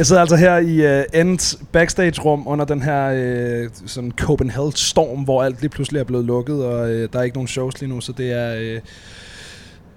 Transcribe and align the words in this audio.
Jeg 0.00 0.06
sidder 0.06 0.20
altså 0.20 0.36
her 0.36 0.56
i 0.56 0.98
uh, 1.00 1.20
Ends 1.20 1.58
backstage-rum 1.72 2.48
under 2.48 2.64
den 2.64 2.82
her 2.82 3.10
uh, 3.64 3.70
sådan 3.86 4.12
Copenhagen-storm, 4.16 5.22
hvor 5.22 5.42
alt 5.42 5.60
lige 5.60 5.70
pludselig 5.70 6.00
er 6.00 6.04
blevet 6.04 6.24
lukket, 6.24 6.64
og 6.64 6.80
uh, 6.80 6.88
der 6.90 7.08
er 7.12 7.22
ikke 7.22 7.36
nogen 7.36 7.48
shows 7.48 7.80
lige 7.80 7.90
nu, 7.90 8.00
så 8.00 8.12
det 8.12 8.32
er 8.32 8.74
uh, 8.76 8.80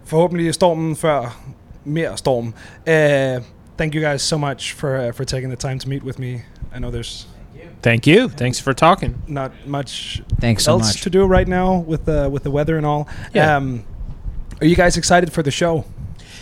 forhåbentlig 0.05 0.53
stormen 0.53 0.95
før 0.95 1.43
mere 1.83 2.17
storm. 2.17 2.47
Uh, 2.47 3.43
thank 3.77 3.95
you 3.95 4.09
guys 4.11 4.21
so 4.21 4.37
much 4.37 4.75
for 4.75 5.07
uh, 5.07 5.13
for 5.13 5.23
taking 5.23 5.51
the 5.51 5.69
time 5.69 5.79
to 5.79 5.89
meet 5.89 6.03
with 6.03 6.19
me. 6.19 6.31
I 6.75 6.77
know 6.77 6.91
there's 6.91 7.27
Thank 7.83 8.07
you. 8.07 8.29
Thanks 8.29 8.61
for 8.61 8.73
talking. 8.73 9.15
not 9.27 9.51
much 9.65 10.21
Thanks 10.41 10.63
so 10.63 10.71
else 10.71 10.87
much. 10.95 11.01
to 11.03 11.09
do 11.09 11.25
right 11.37 11.47
now 11.47 11.85
with 11.89 12.05
the 12.05 12.29
with 12.29 12.43
the 12.43 12.51
weather 12.51 12.77
and 12.77 12.85
all. 12.85 13.07
Yeah. 13.35 13.57
Um, 13.57 13.83
are 14.61 14.67
you 14.67 14.75
guys 14.75 14.97
excited 14.97 15.29
for 15.33 15.43
the 15.43 15.51
show? 15.51 15.83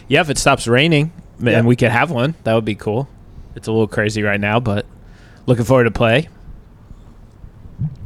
Yeah, 0.09 0.21
if 0.21 0.29
it 0.29 0.37
stops 0.37 0.67
raining 0.67 1.11
Yeah. 1.43 1.57
and 1.59 1.67
we 1.67 1.75
could 1.75 1.91
have 1.91 2.11
one, 2.15 2.33
that 2.43 2.53
would 2.53 2.65
be 2.65 2.75
cool. 2.75 3.07
It's 3.55 3.67
a 3.67 3.71
little 3.71 3.87
crazy 3.87 4.23
right 4.23 4.39
now, 4.39 4.59
but 4.59 4.85
looking 5.45 5.65
forward 5.65 5.85
to 5.85 5.91
play. 5.91 6.29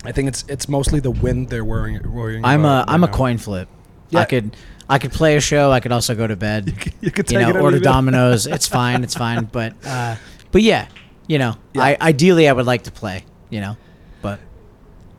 I 0.03 0.11
think 0.11 0.27
it's 0.27 0.45
it's 0.47 0.69
mostly 0.69 0.99
the 0.99 1.11
wind 1.11 1.49
they're 1.49 1.65
worrying 1.65 2.11
worrying. 2.11 2.45
I'm 2.45 2.61
a 2.63 2.67
about 2.81 2.89
I'm 2.89 3.03
a 3.03 3.07
now. 3.07 3.13
coin 3.13 3.37
flip. 3.37 3.67
Yeah. 4.09 4.19
I 4.19 4.25
could 4.25 4.55
I 4.89 4.99
could 4.99 5.11
play 5.11 5.35
a 5.35 5.41
show. 5.41 5.71
I 5.71 5.79
could 5.79 5.91
also 5.91 6.15
go 6.15 6.27
to 6.27 6.35
bed. 6.35 6.67
You 7.01 7.11
could 7.11 7.29
you 7.29 7.37
take 7.37 7.47
know, 7.47 7.49
it 7.49 7.55
or 7.57 7.61
order 7.61 7.77
leave 7.77 7.83
dominoes. 7.83 8.47
It's 8.55 8.67
fine. 8.67 9.03
It's 9.03 9.15
fine. 9.15 9.45
But 9.45 9.73
uh, 9.85 10.15
but 10.51 10.61
yeah, 10.61 10.87
you 11.27 11.37
know, 11.39 11.55
Yeah. 11.73 11.83
I 11.83 11.97
ideally 12.01 12.47
I 12.47 12.53
would 12.53 12.65
like 12.65 12.83
to 12.83 12.91
play. 12.91 13.25
You 13.49 13.61
know, 13.61 13.77
but 14.21 14.39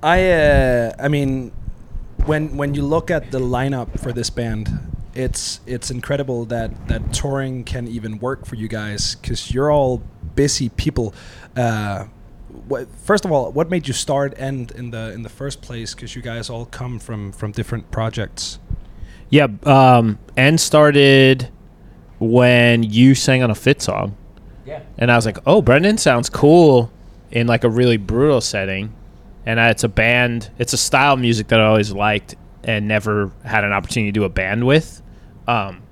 I 0.02 0.30
uh, 0.30 0.92
I 0.98 1.08
mean, 1.08 1.52
when 2.24 2.56
when 2.56 2.74
you 2.74 2.82
look 2.82 3.10
at 3.10 3.30
the 3.30 3.38
lineup 3.40 4.00
for 4.00 4.12
this 4.12 4.30
band, 4.30 4.68
it's 5.14 5.60
it's 5.66 5.90
incredible 5.90 6.44
that 6.46 6.88
that 6.88 7.12
touring 7.12 7.64
can 7.64 7.86
even 7.88 8.18
work 8.18 8.46
for 8.46 8.54
you 8.56 8.68
guys 8.68 9.14
because 9.16 9.52
you're 9.52 9.70
all 9.70 10.02
busy 10.36 10.68
people. 10.68 11.14
Uh, 11.56 12.04
what, 12.68 12.88
first 12.96 13.24
of 13.24 13.32
all, 13.32 13.50
what 13.52 13.70
made 13.70 13.88
you 13.88 13.94
start 13.94 14.34
End 14.36 14.70
in 14.72 14.90
the 14.90 15.12
in 15.12 15.22
the 15.22 15.28
first 15.28 15.60
place? 15.60 15.94
Because 15.94 16.14
you 16.14 16.22
guys 16.22 16.48
all 16.48 16.66
come 16.66 16.98
from 16.98 17.32
from 17.32 17.52
different 17.52 17.90
projects. 17.90 18.58
Yeah, 19.28 19.48
um, 19.64 20.18
and 20.36 20.60
started 20.60 21.48
when 22.18 22.82
you 22.84 23.14
sang 23.14 23.42
on 23.42 23.50
a 23.50 23.54
Fit 23.54 23.82
song. 23.82 24.16
yeah, 24.64 24.82
And 24.98 25.10
I 25.10 25.16
was 25.16 25.26
like, 25.26 25.38
oh, 25.46 25.60
Brendan 25.60 25.98
sounds 25.98 26.30
cool 26.30 26.90
in 27.30 27.46
like 27.46 27.64
a 27.64 27.68
really 27.68 27.96
brutal 27.96 28.40
setting. 28.40 28.94
And 29.44 29.60
I, 29.60 29.70
it's 29.70 29.84
a 29.84 29.88
band, 29.88 30.50
it's 30.58 30.72
a 30.72 30.76
style 30.76 31.14
of 31.14 31.20
music 31.20 31.48
that 31.48 31.60
I 31.60 31.66
always 31.66 31.92
liked 31.92 32.36
and 32.64 32.88
never 32.88 33.30
had 33.44 33.64
an 33.64 33.72
opportunity 33.72 34.10
to 34.12 34.20
do 34.20 34.24
a 34.24 34.28
band 34.28 34.66
with. 34.66 35.02
Um, 35.46 35.82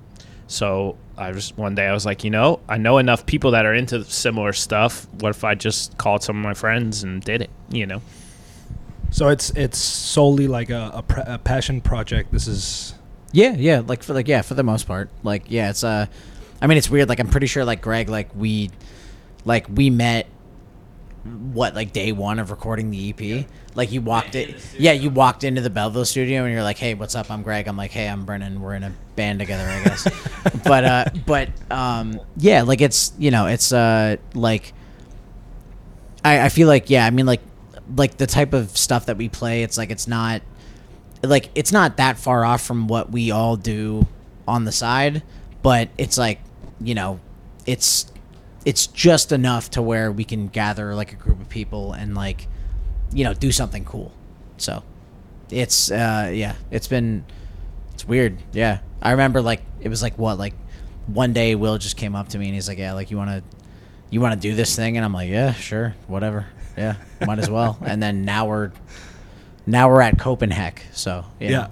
so 0.47 0.97
I 1.17 1.31
just, 1.31 1.57
one 1.57 1.75
day 1.75 1.87
I 1.87 1.93
was 1.93 2.05
like, 2.05 2.23
you 2.23 2.29
know, 2.29 2.59
I 2.67 2.77
know 2.77 2.97
enough 2.97 3.25
people 3.25 3.51
that 3.51 3.65
are 3.65 3.73
into 3.73 4.03
similar 4.03 4.53
stuff. 4.53 5.07
What 5.19 5.29
if 5.29 5.43
I 5.43 5.55
just 5.55 5.97
called 5.97 6.23
some 6.23 6.37
of 6.37 6.43
my 6.43 6.53
friends 6.53 7.03
and 7.03 7.21
did 7.21 7.41
it, 7.41 7.49
you 7.69 7.85
know? 7.85 8.01
So 9.11 9.29
it's 9.29 9.49
it's 9.51 9.77
solely 9.77 10.47
like 10.47 10.69
a, 10.69 10.91
a, 10.93 11.03
pr- 11.03 11.21
a 11.25 11.37
passion 11.37 11.79
project. 11.79 12.33
This 12.33 12.47
is 12.47 12.95
yeah, 13.31 13.53
yeah. 13.57 13.81
Like 13.85 14.03
for 14.03 14.13
like 14.13 14.27
yeah, 14.27 14.41
for 14.41 14.55
the 14.55 14.63
most 14.63 14.87
part, 14.87 15.09
like 15.23 15.43
yeah, 15.47 15.69
it's 15.69 15.83
uh, 15.83 16.07
I 16.61 16.67
mean, 16.67 16.77
it's 16.77 16.89
weird. 16.89 17.07
Like 17.07 17.19
I'm 17.19 17.29
pretty 17.29 17.47
sure 17.47 17.63
like 17.63 17.81
Greg, 17.81 18.09
like 18.09 18.35
we, 18.35 18.71
like 19.45 19.67
we 19.69 19.89
met. 19.89 20.27
What 21.25 21.73
like 21.73 21.91
day 21.91 22.11
one 22.11 22.37
of 22.37 22.51
recording 22.51 22.91
the 22.91 23.09
EP? 23.09 23.47
Like 23.73 23.91
you 23.91 24.01
walked 24.01 24.35
it, 24.35 24.55
yeah. 24.77 24.91
You 24.91 25.09
walked 25.09 25.43
into 25.43 25.59
the 25.59 25.71
Belleville 25.71 26.05
studio 26.05 26.43
and 26.43 26.53
you're 26.53 26.61
like, 26.61 26.77
"Hey, 26.77 26.93
what's 26.93 27.15
up? 27.15 27.31
I'm 27.31 27.41
Greg." 27.41 27.67
I'm 27.67 27.75
like, 27.75 27.91
"Hey, 27.91 28.07
I'm 28.07 28.25
Brendan. 28.25 28.61
We're 28.61 28.75
in 28.75 28.83
a 28.83 28.93
band 29.15 29.39
together, 29.39 29.67
I 29.67 29.83
guess." 29.83 30.07
but 30.63 30.83
uh, 30.83 31.05
but 31.25 31.49
um, 31.71 32.21
yeah, 32.37 32.61
like 32.61 32.81
it's 32.81 33.11
you 33.17 33.31
know, 33.31 33.47
it's 33.47 33.73
uh, 33.73 34.17
like 34.35 34.73
I, 36.23 36.45
I 36.45 36.49
feel 36.49 36.67
like 36.67 36.89
yeah, 36.89 37.05
I 37.05 37.09
mean 37.09 37.25
like 37.25 37.41
like 37.95 38.17
the 38.17 38.27
type 38.27 38.53
of 38.53 38.77
stuff 38.77 39.07
that 39.07 39.17
we 39.17 39.29
play, 39.29 39.63
it's 39.63 39.77
like 39.77 39.89
it's 39.89 40.07
not 40.07 40.41
like 41.23 41.49
it's 41.55 41.71
not 41.71 41.97
that 41.97 42.17
far 42.17 42.45
off 42.45 42.61
from 42.61 42.87
what 42.87 43.11
we 43.11 43.31
all 43.31 43.55
do 43.55 44.07
on 44.47 44.65
the 44.65 44.71
side, 44.71 45.23
but 45.61 45.89
it's 45.97 46.17
like, 46.17 46.39
you 46.79 46.95
know, 46.95 47.19
it's 47.65 48.11
it's 48.65 48.87
just 48.87 49.31
enough 49.31 49.69
to 49.71 49.81
where 49.81 50.11
we 50.11 50.23
can 50.23 50.47
gather 50.47 50.95
like 50.95 51.13
a 51.13 51.15
group 51.15 51.39
of 51.39 51.47
people 51.49 51.93
and 51.93 52.15
like 52.15 52.47
you 53.13 53.23
know, 53.23 53.33
do 53.33 53.51
something 53.51 53.85
cool. 53.85 54.11
So, 54.57 54.83
it's 55.49 55.91
uh 55.91 56.31
yeah, 56.33 56.55
it's 56.71 56.87
been 56.87 57.25
it's 57.93 58.07
weird. 58.07 58.37
Yeah. 58.51 58.79
I 59.01 59.11
remember 59.11 59.41
like 59.41 59.61
it 59.79 59.89
was 59.89 60.01
like 60.01 60.17
what 60.17 60.37
like 60.37 60.53
one 61.07 61.33
day 61.33 61.55
Will 61.55 61.77
just 61.77 61.97
came 61.97 62.15
up 62.15 62.29
to 62.29 62.37
me 62.37 62.47
and 62.47 62.55
he's 62.55 62.67
like, 62.67 62.79
"Yeah, 62.79 62.93
like 62.93 63.11
you 63.11 63.17
want 63.17 63.29
to 63.29 63.43
you 64.09 64.21
want 64.21 64.33
to 64.33 64.39
do 64.39 64.55
this 64.55 64.75
thing?" 64.75 64.97
And 64.97 65.05
I'm 65.05 65.13
like, 65.13 65.29
"Yeah, 65.29 65.53
sure. 65.53 65.95
Whatever. 66.07 66.47
Yeah, 66.75 66.95
might 67.25 67.39
as 67.39 67.49
well." 67.49 67.77
and 67.85 68.01
then 68.01 68.25
now 68.25 68.47
we're 68.47 68.71
now 69.67 69.89
we're 69.89 70.01
at 70.01 70.17
Copenhell. 70.17 70.79
So, 70.93 71.21
know. 71.21 71.25
yeah. 71.49 71.67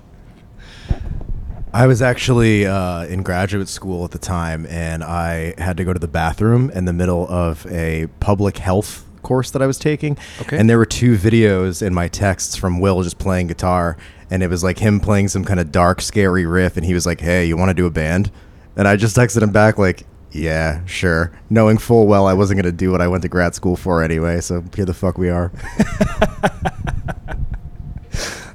I 1.74 1.88
was 1.88 2.04
actually 2.04 2.68
uh, 2.68 3.06
in 3.06 3.24
graduate 3.24 3.68
school 3.68 4.06
at 4.06 4.12
the 4.12 4.20
time, 4.20 4.68
and 4.68 5.04
I 5.04 5.56
had 5.58 5.76
to 5.78 5.84
go 5.84 5.92
to 5.92 6.00
the 6.00 6.08
bathroom 6.08 6.70
in 6.70 6.86
the 6.86 6.94
middle 6.94 7.28
of 7.28 7.66
a 7.66 8.08
public 8.20 8.60
health 8.60 9.06
course 9.24 9.50
that 9.52 9.62
I 9.62 9.66
was 9.66 9.80
taking. 9.80 10.18
Okay. 10.42 10.58
And 10.60 10.70
there 10.70 10.78
were 10.78 10.86
two 10.86 11.18
videos 11.18 11.82
in 11.86 11.92
my 11.92 12.08
texts 12.08 12.56
from 12.56 12.80
Will 12.80 13.02
just 13.02 13.18
playing 13.18 13.48
guitar, 13.48 13.98
and 14.30 14.44
it 14.44 14.52
was 14.52 14.64
like 14.64 14.78
him 14.78 15.00
playing 15.00 15.30
some 15.30 15.44
kind 15.44 15.60
of 15.60 15.72
dark, 15.72 16.00
scary 16.02 16.46
riff, 16.46 16.78
and 16.78 16.86
he 16.86 16.94
was 16.94 17.08
like, 17.08 17.22
"Hey, 17.22 17.46
you 17.46 17.58
want 17.58 17.70
to 17.70 17.74
do 17.74 17.88
a 17.88 17.92
band?" 17.92 18.30
And 18.76 18.88
I 18.88 18.96
just 18.96 19.18
texted 19.18 19.42
him 19.42 19.52
back 19.52 19.80
like, 19.80 20.04
"Yeah, 20.32 20.86
sure," 20.86 21.32
knowing 21.50 21.80
full 21.80 22.06
well 22.06 22.28
I 22.28 22.34
wasn't 22.34 22.62
gonna 22.62 22.72
do 22.72 22.92
what 22.92 23.02
I 23.02 23.08
went 23.08 23.24
to 23.24 23.30
grad 23.30 23.56
school 23.56 23.76
for 23.76 24.04
anyway. 24.04 24.42
So 24.42 24.64
here 24.76 24.86
the 24.86 24.94
fuck 24.94 25.18
we 25.18 25.32
are. 25.32 25.52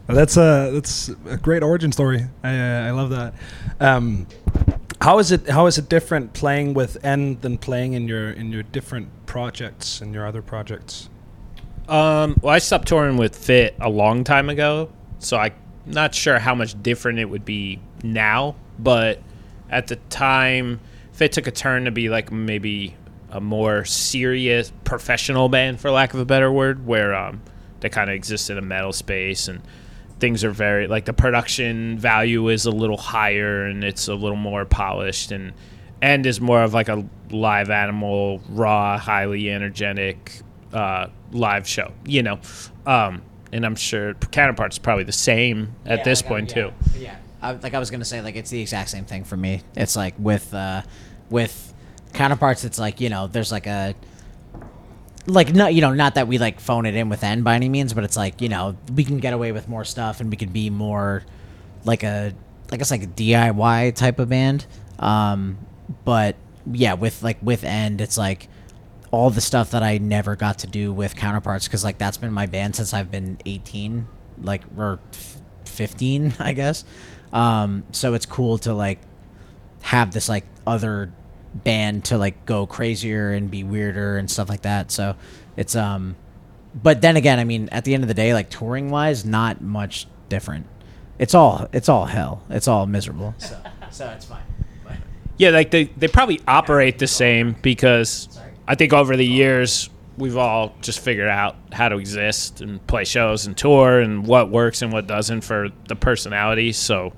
That's 0.09 0.39
a 0.39 0.71
that's 0.73 1.11
a 1.27 1.37
great 1.37 1.63
origin 1.63 1.93
story. 1.93 2.25
I 2.43 2.59
uh, 2.59 2.87
I 2.87 2.91
love 2.93 3.11
that. 3.11 3.35
Um, 3.79 4.27
how 5.03 5.19
is 5.19 5.33
it 5.33 5.49
how 5.49 5.67
is 5.67 5.77
it 5.77 5.89
different 5.89 6.33
playing 6.33 6.73
with 6.73 7.03
End 7.05 7.43
than 7.43 7.59
playing 7.59 7.93
in 7.93 8.09
your 8.09 8.31
in 8.31 8.51
your 8.51 8.63
different 8.63 9.27
projects 9.27 10.01
and 10.01 10.15
your 10.15 10.27
other 10.27 10.41
projects? 10.41 11.11
Um, 11.89 12.39
well, 12.43 12.55
I 12.55 12.59
stopped 12.59 12.89
touring 12.89 13.19
with 13.19 13.37
Fit 13.37 13.77
a 13.81 13.89
long 13.89 14.25
time 14.25 14.49
ago, 14.49 14.91
so 15.19 15.37
I'm 15.37 15.55
not 15.85 16.15
sure 16.15 16.39
how 16.39 16.55
much 16.55 16.83
different 16.83 17.19
it 17.19 17.27
would 17.27 17.45
be 17.45 17.79
now. 18.03 18.57
But 18.79 19.23
at 19.71 19.89
the 19.89 19.97
time, 19.97 20.81
Fit 21.13 21.33
took 21.33 21.47
a 21.47 21.51
turn 21.51 21.85
to 21.85 21.91
be 21.91 22.09
like 22.09 22.33
maybe 22.33 22.97
a 23.31 23.41
more 23.41 23.85
serious 23.85 24.73
professional 24.85 25.51
band, 25.51 25.81
for 25.81 25.91
lack 25.91 26.15
of 26.15 26.21
a 26.21 26.25
better 26.25 26.51
word, 26.51 26.87
where 26.87 27.15
um, 27.15 27.43
they 27.81 27.91
kind 27.91 28.09
of 28.09 28.17
exist 28.17 28.49
in 28.49 28.57
a 28.57 28.63
metal 28.63 28.93
space 28.93 29.49
and 29.49 29.61
things 30.21 30.43
are 30.45 30.51
very 30.51 30.87
like 30.89 31.05
the 31.05 31.13
production 31.13 31.99
value 31.99 32.49
is 32.49 32.67
a 32.67 32.71
little 32.71 32.97
higher 32.97 33.65
and 33.67 33.85
it's 33.85 34.09
a 34.09 34.15
little 34.15 34.37
more 34.37 34.65
polished 34.65 35.31
and 35.33 35.53
and 36.03 36.27
is 36.27 36.41
more 36.41 36.63
of 36.63 36.75
like 36.75 36.89
a 36.89 37.05
live 37.31 37.71
animal 37.71 38.41
raw 38.49 38.99
highly 38.99 39.51
energetic 39.51 40.41
uh, 40.73 41.07
live 41.33 41.67
show 41.69 41.93
you 42.05 42.23
know? 42.23 42.39
Um, 42.87 43.23
and 43.53 43.65
i'm 43.65 43.77
sure 43.77 44.15
counterparts 44.15 44.79
probably 44.79 45.05
the 45.05 45.13
same 45.13 45.75
at 45.87 45.99
Yeah, 45.99 46.05
this 46.05 46.21
like, 46.23 46.27
I- 46.27 46.29
point 46.29 46.49
yeah, 46.51 46.55
too. 46.63 46.73
Yeah, 46.99 47.17
I, 47.41 47.53
like 47.53 47.75
I 47.75 47.79
was 47.79 47.91
gonna 47.91 48.05
say, 48.05 48.21
like 48.21 48.35
it's 48.37 48.51
the 48.51 48.61
exact 48.61 48.91
same 48.91 49.05
thing 49.05 49.23
for 49.25 49.37
me. 49.37 49.63
It's 49.77 49.95
like 49.95 50.15
with 50.19 50.53
uh, 50.53 50.83
with 51.31 51.73
counterparts, 52.13 52.65
it's 52.65 52.79
like 52.81 53.01
you 53.01 53.09
know, 53.11 53.29
there's 53.29 53.53
like 53.53 53.67
a 53.69 53.95
like 55.29 55.55
not 55.55 55.75
you 55.75 55.81
know 55.81 55.93
not 55.93 56.15
that 56.15 56.27
we 56.27 56.39
like 56.39 56.59
phone 56.59 56.87
it 56.87 56.95
in 56.95 57.09
with 57.09 57.23
End 57.23 57.45
by 57.45 57.55
any 57.55 57.69
means, 57.69 57.93
but 57.93 58.05
it's 58.05 58.17
like 58.17 58.41
you 58.41 58.49
know 58.49 58.77
we 58.95 59.05
can 59.05 59.19
get 59.19 59.33
away 59.33 59.53
with 59.53 59.69
more 59.69 59.85
stuff 59.85 60.21
and 60.21 60.31
we 60.31 60.37
can 60.37 60.51
be 60.51 60.71
more 60.71 61.23
like 61.85 62.03
a 62.03 62.35
I 62.73 62.77
guess 62.77 62.91
like 62.91 63.03
a 63.03 63.07
DIY 63.07 63.95
type 63.95 64.19
of 64.19 64.29
band. 64.29 64.67
Um, 64.99 65.59
but 66.05 66.37
yeah, 66.71 66.95
with 66.95 67.23
like 67.23 67.39
with 67.43 67.65
End, 67.65 68.01
it's 68.01 68.19
like 68.19 68.49
all 69.11 69.31
the 69.31 69.41
stuff 69.41 69.71
that 69.71 69.83
I 69.83 69.99
never 69.99 70.37
got 70.37 70.61
to 70.61 70.67
do 70.67 70.93
with 70.93 71.17
counterparts 71.17 71.67
because 71.67 71.85
like 71.85 71.99
that's 71.99 72.17
been 72.19 72.33
my 72.33 72.47
band 72.47 72.77
since 72.77 72.93
I've 72.93 73.11
been 73.11 73.39
18, 73.47 74.07
like 74.43 74.63
or 74.77 74.99
f- 75.13 75.41
15, 75.65 76.35
I 76.39 76.53
guess. 76.53 76.85
Um, 77.33 77.85
so 77.93 78.15
it's 78.15 78.27
cool 78.27 78.59
to 78.59 78.75
like 78.75 78.99
have 79.83 80.13
this 80.13 80.29
like 80.29 80.45
other 80.67 81.13
band 81.55 82.05
to 82.07 82.19
like 82.19 82.47
go 82.47 82.67
crazier 82.67 83.33
and 83.33 83.51
be 83.51 83.65
weirder 83.65 84.19
and 84.19 84.31
stuff 84.31 84.49
like 84.49 84.63
that. 84.63 84.91
So 84.91 85.17
it's 85.57 85.75
um, 85.77 86.17
but 86.75 87.01
then 87.01 87.17
again, 87.17 87.39
I 87.39 87.45
mean, 87.45 87.69
at 87.71 87.85
the 87.85 87.95
end 87.95 88.05
of 88.05 88.09
the 88.09 88.15
day, 88.15 88.35
like 88.35 88.51
touring 88.51 88.91
wise, 88.91 89.25
not 89.25 89.61
much 89.61 90.07
different. 90.29 90.67
It's 91.19 91.35
all 91.35 91.69
it's 91.73 91.89
all 91.89 92.07
hell. 92.07 92.43
It's 92.51 92.69
all 92.69 92.87
miserable. 92.87 93.35
So 93.39 93.61
so 93.91 94.09
it's 94.11 94.27
fine. 94.27 94.43
But 94.85 94.97
Yeah, 95.37 95.51
like 95.51 95.71
they, 95.71 95.85
they 95.85 96.09
probably 96.09 96.41
operate 96.47 96.99
the 96.99 97.07
same 97.07 97.57
because 97.63 98.29
Sorry. 98.31 98.53
I 98.67 98.75
think 98.75 98.93
over 98.93 99.17
the 99.17 99.27
years 99.27 99.91
we've 100.17 100.37
all 100.37 100.75
just 100.81 100.99
figured 101.01 101.29
out 101.29 101.57
how 101.73 101.89
to 101.89 101.97
exist 101.97 102.61
and 102.61 102.85
play 102.87 103.05
shows 103.05 103.47
and 103.47 103.57
tour 103.57 104.01
and 104.01 104.27
what 104.27 104.51
works 104.51 104.83
and 104.83 104.93
what 104.93 105.07
doesn't 105.07 105.43
for 105.43 105.69
the 105.87 105.95
personality. 105.97 106.73
So 106.73 107.13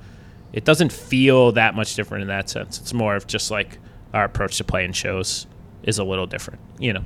it 0.53 0.65
doesn't 0.65 0.93
feel 0.93 1.53
that 1.53 1.75
much 1.75 1.95
different 1.95 2.23
in 2.23 2.29
that 2.29 2.51
sense. 2.51 2.79
It's 2.79 2.93
more 2.93 3.17
of 3.17 3.27
just 3.27 3.51
like 3.51 3.79
our 4.13 4.25
approach 4.25 4.57
to 4.59 4.65
playing 4.65 4.93
shows. 4.93 5.47
is 5.83 5.99
a 5.99 6.05
little 6.05 6.27
different. 6.27 6.61
You 6.79 6.93
know. 6.95 7.05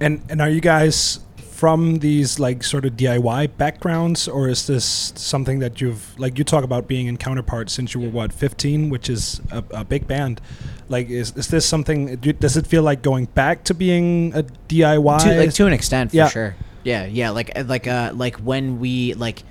And 0.00 0.22
and 0.30 0.40
are 0.40 0.48
you 0.48 0.60
guys 0.60 1.20
from 1.36 1.98
these 1.98 2.38
like 2.38 2.62
sort 2.62 2.84
of 2.84 2.92
DIY 2.92 3.56
backgrounds, 3.56 4.28
or 4.28 4.48
is 4.48 4.66
this 4.68 5.12
something 5.16 5.58
that 5.58 5.80
you've 5.80 6.16
like 6.18 6.38
you 6.38 6.44
talk 6.44 6.62
about 6.64 6.86
being 6.86 7.06
in 7.08 7.16
Counterparts 7.16 7.72
since 7.72 7.94
you 7.94 8.00
were 8.00 8.08
what 8.08 8.32
15, 8.32 8.90
which 8.90 9.10
is 9.10 9.40
a, 9.50 9.64
a 9.72 9.84
big 9.84 10.06
band. 10.06 10.40
Like, 10.88 11.10
is 11.10 11.32
is 11.36 11.48
this 11.48 11.66
something? 11.66 12.16
Does 12.16 12.56
it 12.56 12.66
feel 12.66 12.82
like 12.84 13.02
going 13.02 13.24
back 13.34 13.64
to 13.64 13.74
being 13.74 14.32
a 14.34 14.44
DIY? 14.68 15.22
to, 15.24 15.34
like 15.40 15.52
to 15.54 15.66
an 15.66 15.72
extent 15.72 16.10
for 16.12 16.16
Yeah. 16.16 16.28
sure 16.28 16.54
yeah 16.84 17.04
yeah 17.06 17.30
like 17.30 17.50
uh, 17.58 17.64
like 17.66 17.88
uh 17.88 18.12
like 18.14 18.36
when 18.36 18.78
we 18.78 19.12
like 19.14 19.42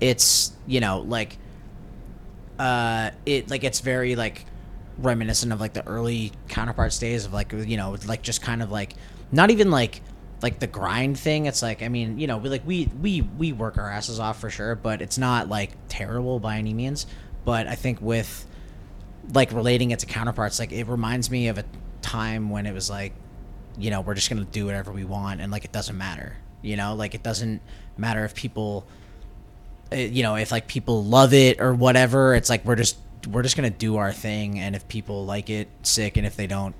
it's 0.00 0.52
you 0.66 0.80
know 0.80 0.98
like 1.06 1.38
uh 2.58 3.10
it 3.24 3.48
like 3.50 3.62
it's 3.64 3.80
very 3.80 4.16
like 4.16 4.44
reminiscent 4.98 5.52
of 5.52 5.60
like 5.60 5.72
the 5.72 5.86
early 5.86 6.32
counterparts 6.48 6.98
days 6.98 7.24
of 7.24 7.32
like 7.32 7.52
you 7.52 7.76
know 7.76 7.96
like 8.06 8.22
just 8.22 8.42
kind 8.42 8.62
of 8.62 8.70
like 8.70 8.94
not 9.30 9.50
even 9.50 9.70
like 9.70 10.02
like 10.42 10.58
the 10.58 10.66
grind 10.66 11.18
thing. 11.18 11.46
It's 11.46 11.62
like 11.62 11.82
i 11.82 11.88
mean 11.88 12.18
you 12.18 12.26
know 12.26 12.38
we 12.38 12.48
like 12.48 12.66
we 12.66 12.90
we 13.00 13.22
we 13.22 13.52
work 13.52 13.78
our 13.78 13.90
asses 13.90 14.18
off 14.18 14.40
for 14.40 14.50
sure 14.50 14.74
but 14.74 15.00
it's 15.00 15.18
not 15.18 15.48
like 15.48 15.70
terrible 15.88 16.40
by 16.40 16.56
any 16.58 16.74
means. 16.74 17.06
But 17.44 17.66
i 17.66 17.74
think 17.74 18.00
with 18.00 18.46
like 19.34 19.52
relating 19.52 19.90
it 19.90 20.00
to 20.00 20.06
counterparts 20.06 20.58
like 20.58 20.72
it 20.72 20.86
reminds 20.86 21.30
me 21.30 21.48
of 21.48 21.58
a 21.58 21.64
time 22.02 22.50
when 22.50 22.66
it 22.66 22.72
was 22.72 22.90
like 22.90 23.12
you 23.78 23.90
know 23.90 24.00
we're 24.00 24.14
just 24.14 24.28
gonna 24.28 24.44
do 24.44 24.66
whatever 24.66 24.92
we 24.92 25.04
want 25.04 25.40
and 25.40 25.50
like 25.52 25.64
it 25.64 25.72
doesn't 25.72 25.96
matter 25.96 26.36
you 26.62 26.76
know? 26.76 26.94
Like 26.94 27.14
it 27.14 27.22
doesn't 27.22 27.60
matter 27.98 28.24
if 28.24 28.34
people 28.34 28.86
uh, 29.92 29.96
you 29.96 30.22
know 30.22 30.36
if 30.36 30.50
like 30.50 30.68
people 30.68 31.04
love 31.04 31.34
it 31.34 31.60
or 31.60 31.74
whatever. 31.74 32.34
It's 32.34 32.48
like 32.48 32.64
we're 32.64 32.76
just 32.76 32.96
we're 33.26 33.42
just 33.42 33.56
gonna 33.56 33.70
do 33.70 33.96
our 33.96 34.12
thing 34.12 34.58
and 34.58 34.74
if 34.74 34.86
people 34.88 35.24
like 35.24 35.50
it 35.50 35.68
sick 35.82 36.16
and 36.16 36.26
if 36.26 36.36
they 36.36 36.46
don't 36.46 36.74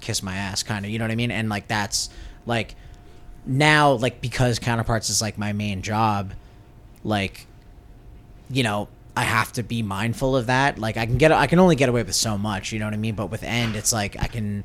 kiss 0.00 0.22
my 0.22 0.36
ass 0.36 0.62
kind 0.62 0.84
of 0.84 0.90
you 0.90 0.98
know 0.98 1.04
what 1.04 1.10
i 1.10 1.14
mean? 1.14 1.30
And 1.30 1.48
like 1.48 1.68
that's 1.68 2.10
like 2.46 2.74
now 3.46 3.92
like 3.92 4.20
because 4.20 4.58
counterparts 4.58 5.10
is 5.10 5.20
like 5.20 5.36
my 5.36 5.52
main 5.52 5.82
job 5.82 6.32
like 7.02 7.46
you 8.50 8.62
know 8.62 8.88
i 9.16 9.22
have 9.22 9.52
to 9.52 9.62
be 9.62 9.82
mindful 9.82 10.36
of 10.36 10.46
that. 10.46 10.78
Like 10.78 10.96
i 10.96 11.06
can 11.06 11.18
get 11.18 11.32
i 11.32 11.46
can 11.46 11.58
only 11.58 11.76
get 11.76 11.88
away 11.88 12.02
with 12.02 12.14
so 12.14 12.38
much 12.38 12.72
you 12.72 12.78
know 12.78 12.86
what 12.86 12.94
i 12.94 12.98
mean? 12.98 13.14
But 13.14 13.30
with 13.30 13.42
end 13.42 13.76
it's 13.76 13.92
like 13.92 14.20
i 14.20 14.26
can 14.26 14.64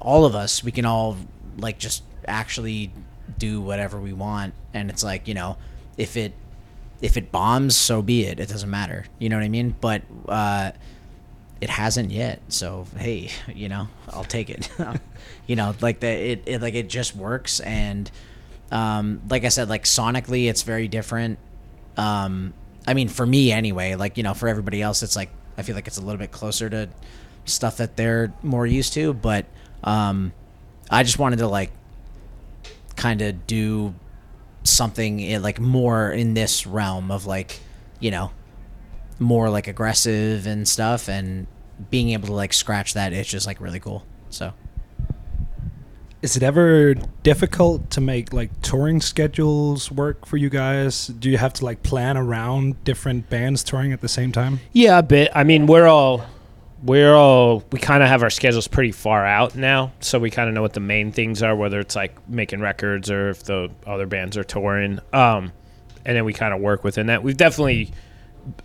all 0.00 0.24
of 0.24 0.34
us 0.34 0.64
we 0.64 0.72
can 0.72 0.84
all 0.84 1.16
like 1.58 1.78
just 1.78 2.02
actually 2.26 2.92
do 3.38 3.60
whatever 3.60 3.98
we 4.00 4.12
want. 4.12 4.54
And 4.74 4.90
it's 4.90 5.02
like 5.02 5.28
you 5.28 5.34
know 5.34 5.56
if 5.96 6.16
it 6.16 6.32
if 7.02 7.16
it 7.16 7.32
bombs 7.32 7.76
so 7.76 8.02
be 8.02 8.24
it. 8.24 8.40
It 8.40 8.48
doesn't 8.48 8.70
matter. 8.70 9.06
You 9.18 9.28
know 9.28 9.36
what 9.36 9.44
i 9.44 9.48
mean? 9.48 9.74
But 9.80 10.02
uh 10.28 10.72
it 11.60 11.70
hasn't 11.70 12.10
yet. 12.10 12.40
So 12.48 12.86
hey 12.96 13.30
you 13.52 13.68
know 13.68 13.88
i'll 14.08 14.24
take 14.24 14.50
it. 14.50 14.68
You 15.46 15.56
know 15.56 15.74
like 15.80 15.98
the 15.98 16.06
it, 16.06 16.42
it 16.46 16.62
like 16.62 16.74
it 16.74 16.88
just 16.88 17.16
works. 17.16 17.60
And 17.60 18.10
um 18.70 19.20
like 19.28 19.44
i 19.44 19.48
said 19.48 19.68
like 19.68 19.84
sonically 19.84 20.48
it's 20.48 20.62
very 20.62 20.88
different. 20.88 21.38
Um 21.96 22.54
i 22.86 22.94
mean 22.94 23.08
for 23.08 23.26
me 23.26 23.52
anyway 23.52 23.94
like 23.94 24.16
you 24.16 24.22
know 24.22 24.32
for 24.32 24.48
everybody 24.48 24.80
else 24.80 25.02
it's 25.02 25.14
like 25.14 25.28
i 25.58 25.62
feel 25.62 25.74
like 25.74 25.86
it's 25.86 25.98
a 25.98 26.00
little 26.00 26.18
bit 26.18 26.32
closer 26.32 26.70
to 26.70 26.88
stuff 27.44 27.76
that 27.78 27.96
they're 27.96 28.32
more 28.42 28.66
used 28.66 28.92
to. 28.94 29.12
But 29.12 29.46
um 29.82 30.32
i 30.90 31.02
just 31.02 31.18
wanted 31.18 31.40
to 31.40 31.48
like 31.48 31.72
kind 32.96 33.22
of 33.22 33.46
do 33.46 33.94
something 34.64 35.20
in, 35.20 35.42
like 35.42 35.58
more 35.60 36.10
in 36.10 36.34
this 36.34 36.66
realm 36.66 37.10
of 37.10 37.26
like 37.26 37.60
you 37.98 38.10
know 38.10 38.30
more 39.18 39.50
like 39.50 39.66
aggressive 39.68 40.46
and 40.46 40.66
stuff 40.66 41.08
and 41.08 41.46
being 41.90 42.10
able 42.10 42.26
to 42.26 42.34
like 42.34 42.52
scratch 42.52 42.94
that 42.94 43.12
itch 43.12 43.34
is 43.34 43.46
like 43.46 43.60
really 43.60 43.80
cool 43.80 44.04
so 44.30 44.52
Is 46.22 46.36
it 46.36 46.42
ever 46.42 46.94
difficult 47.22 47.88
to 47.90 48.00
make 48.02 48.32
like 48.34 48.50
touring 48.60 49.00
schedules 49.00 49.90
work 49.90 50.26
for 50.26 50.36
you 50.36 50.50
guys? 50.50 51.06
Do 51.06 51.30
you 51.30 51.38
have 51.38 51.54
to 51.54 51.64
like 51.64 51.82
plan 51.82 52.18
around 52.18 52.84
different 52.84 53.30
bands 53.30 53.64
touring 53.64 53.92
at 53.92 54.02
the 54.02 54.08
same 54.08 54.30
time? 54.30 54.60
Yeah, 54.72 54.98
a 54.98 55.02
bit. 55.02 55.30
I 55.34 55.44
mean, 55.44 55.66
we're 55.66 55.86
all 55.86 56.26
we're 56.82 57.14
all 57.14 57.62
we 57.72 57.78
kind 57.78 58.02
of 58.02 58.08
have 58.08 58.22
our 58.22 58.30
schedules 58.30 58.66
pretty 58.68 58.92
far 58.92 59.24
out 59.24 59.54
now, 59.54 59.92
so 60.00 60.18
we 60.18 60.30
kind 60.30 60.48
of 60.48 60.54
know 60.54 60.62
what 60.62 60.72
the 60.72 60.80
main 60.80 61.12
things 61.12 61.42
are, 61.42 61.54
whether 61.54 61.80
it's 61.80 61.96
like 61.96 62.28
making 62.28 62.60
records 62.60 63.10
or 63.10 63.30
if 63.30 63.44
the 63.44 63.70
other 63.86 64.06
bands 64.06 64.36
are 64.36 64.44
touring. 64.44 64.98
Um, 65.12 65.52
and 66.04 66.16
then 66.16 66.24
we 66.24 66.32
kind 66.32 66.54
of 66.54 66.60
work 66.60 66.82
within 66.82 67.06
that. 67.06 67.22
We've 67.22 67.36
definitely 67.36 67.92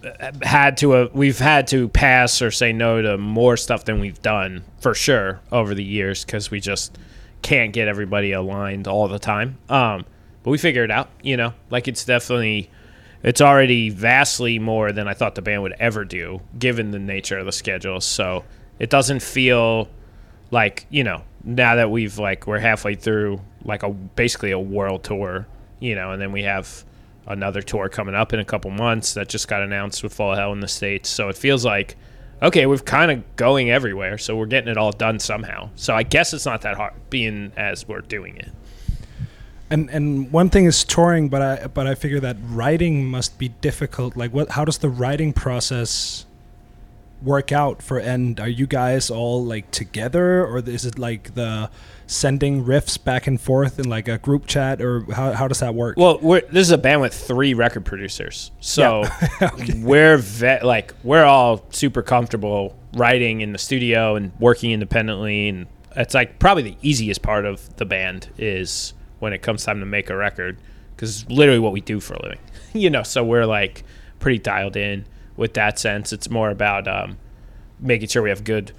uh, 0.04 0.32
had 0.42 0.78
to 0.78 0.94
uh, 0.94 1.10
we've 1.14 1.40
had 1.40 1.68
to 1.68 1.90
pass 1.90 2.42
or 2.42 2.52
say 2.52 2.72
no 2.72 3.02
to 3.02 3.18
more 3.18 3.58
stuff 3.58 3.86
than 3.86 4.00
we've 4.00 4.22
done 4.22 4.64
for 4.80 4.94
sure 4.94 5.42
over 5.52 5.76
the 5.76 5.84
years 5.84 6.24
because 6.24 6.50
we 6.50 6.60
just 6.60 6.98
can't 7.42 7.74
get 7.74 7.88
everybody 7.88 8.32
aligned 8.32 8.88
all 8.88 9.08
the 9.08 9.20
time. 9.20 9.58
Um, 9.70 10.06
but 10.44 10.52
we 10.52 10.58
figure 10.58 10.84
it 10.84 10.92
out, 10.92 11.10
you 11.22 11.38
know. 11.38 11.54
Like 11.70 11.88
it's 11.88 12.06
definitely 12.06 12.70
it's 13.26 13.42
already 13.42 13.90
vastly 13.90 14.60
more 14.60 14.92
than 14.92 15.08
I 15.08 15.16
thought 15.16 15.34
the 15.34 15.42
band 15.42 15.64
would 15.64 15.74
ever 15.80 16.06
do, 16.06 16.42
given 16.60 16.92
the 16.92 17.00
nature 17.00 17.40
of 17.40 17.48
the 17.48 17.52
schedule. 17.52 18.00
So 18.00 18.46
it 18.78 18.92
doesn't 18.92 19.22
feel 19.22 19.90
like 20.52 20.86
you 20.92 21.04
know 21.04 21.24
now 21.44 21.76
that 21.76 21.90
we've 21.90 22.20
like 22.20 22.46
we're 22.46 22.60
halfway 22.60 22.94
through 22.94 23.42
like 23.64 23.82
a 23.82 23.90
basically 23.90 24.52
a 24.52 24.60
world 24.60 25.04
tour, 25.04 25.48
you 25.80 25.96
know, 25.96 26.12
and 26.12 26.22
then 26.22 26.32
we 26.32 26.44
have 26.44 26.86
another 27.26 27.64
tour 27.64 27.90
coming 27.90 28.14
up 28.14 28.32
in 28.32 28.40
a 28.40 28.46
couple 28.46 28.70
months 28.70 29.16
that 29.16 29.28
just 29.28 29.48
got 29.48 29.64
announced 29.64 30.04
with 30.04 30.14
Fall 30.14 30.36
Hell 30.36 30.54
in 30.54 30.60
the 30.60 30.68
states. 30.68 31.10
So 31.10 31.28
it 31.28 31.36
feels 31.36 31.66
like 31.66 31.98
okay, 32.44 32.68
we're 32.68 32.78
kind 32.78 33.10
of 33.10 33.36
going 33.38 33.72
everywhere, 33.72 34.20
so 34.20 34.36
we're 34.36 34.46
getting 34.46 34.70
it 34.70 34.78
all 34.78 34.92
done 34.92 35.18
somehow. 35.18 35.70
So 35.76 35.96
I 35.96 36.04
guess 36.04 36.32
it's 36.32 36.46
not 36.46 36.62
that 36.62 36.76
hard 36.76 36.94
being 37.10 37.52
as 37.58 37.88
we're 37.88 38.02
doing 38.02 38.38
it. 38.38 38.52
And 39.70 39.90
and 39.90 40.32
one 40.32 40.50
thing 40.50 40.66
is 40.66 40.84
touring, 40.84 41.30
but 41.30 41.42
I 41.42 41.68
but 41.68 41.88
I 41.88 41.96
figure 41.96 42.20
that 42.20 42.38
writing 42.44 43.06
must 43.06 43.40
be 43.40 43.50
difficult. 43.50 44.16
Like 44.16 44.34
what 44.34 44.52
how 44.52 44.66
does 44.66 44.78
the 44.78 44.90
writing 44.90 45.34
process 45.34 46.26
work 47.22 47.52
out 47.52 47.82
for 47.82 48.00
end? 48.00 48.40
Are 48.40 48.48
you 48.48 48.68
guys 48.68 49.10
all 49.10 49.44
like 49.44 49.72
together 49.72 50.46
or 50.46 50.60
is 50.60 50.86
it 50.86 51.00
like 51.00 51.34
the 51.36 51.70
sending 52.08 52.64
riffs 52.64 53.04
back 53.04 53.26
and 53.26 53.42
forth 53.42 53.80
in 53.80 53.90
like 53.90 54.08
a 54.08 54.18
group 54.18 54.46
chat 54.46 54.82
or 54.82 55.12
how 55.12 55.34
how 55.34 55.48
does 55.48 55.60
that 55.60 55.74
work? 55.74 55.98
Well, 55.98 56.20
we're, 56.22 56.42
this 56.42 56.68
is 56.68 56.72
a 56.72 56.78
band 56.78 57.02
with 57.02 57.14
three 57.14 57.54
record 57.54 57.86
producers, 57.86 58.52
so 58.60 59.04
we're 59.78 60.18
ve- 60.18 60.62
like 60.62 60.94
we're 61.04 61.26
all 61.26 61.66
super 61.72 62.02
comfortable 62.02 62.76
writing 62.94 63.42
in 63.42 63.52
the 63.52 63.58
studio 63.58 64.16
and 64.16 64.32
working 64.40 64.72
independently, 64.72 65.50
and 65.50 65.68
it's 65.96 66.14
like 66.14 66.40
probably 66.40 66.64
the 66.64 66.78
easiest 66.82 67.22
part 67.22 67.46
of 67.46 67.76
the 67.78 67.86
band 67.86 68.30
is 68.38 68.94
when 69.20 69.34
it 69.34 69.42
comes 69.42 69.64
time 69.64 69.80
to 69.80 69.86
make 69.86 70.10
a 70.10 70.16
record 70.16 70.58
because 70.96 71.22
it's 71.22 71.32
literally 71.32 71.60
what 71.60 71.72
we 71.72 71.82
do 71.82 72.00
for 72.00 72.14
a 72.14 72.22
living, 72.24 72.40
you 72.74 72.90
know. 72.90 73.04
So 73.04 73.24
we're 73.24 73.46
like 73.46 73.84
pretty 74.20 74.40
dialed 74.40 74.76
in 74.76 75.06
with 75.36 75.54
that 75.56 75.80
sense. 75.80 76.14
It's 76.14 76.30
more 76.30 76.50
about 76.50 76.88
um, 76.88 77.18
making 77.80 78.08
sure 78.10 78.24
we 78.24 78.30
have 78.30 78.44
good 78.44 78.72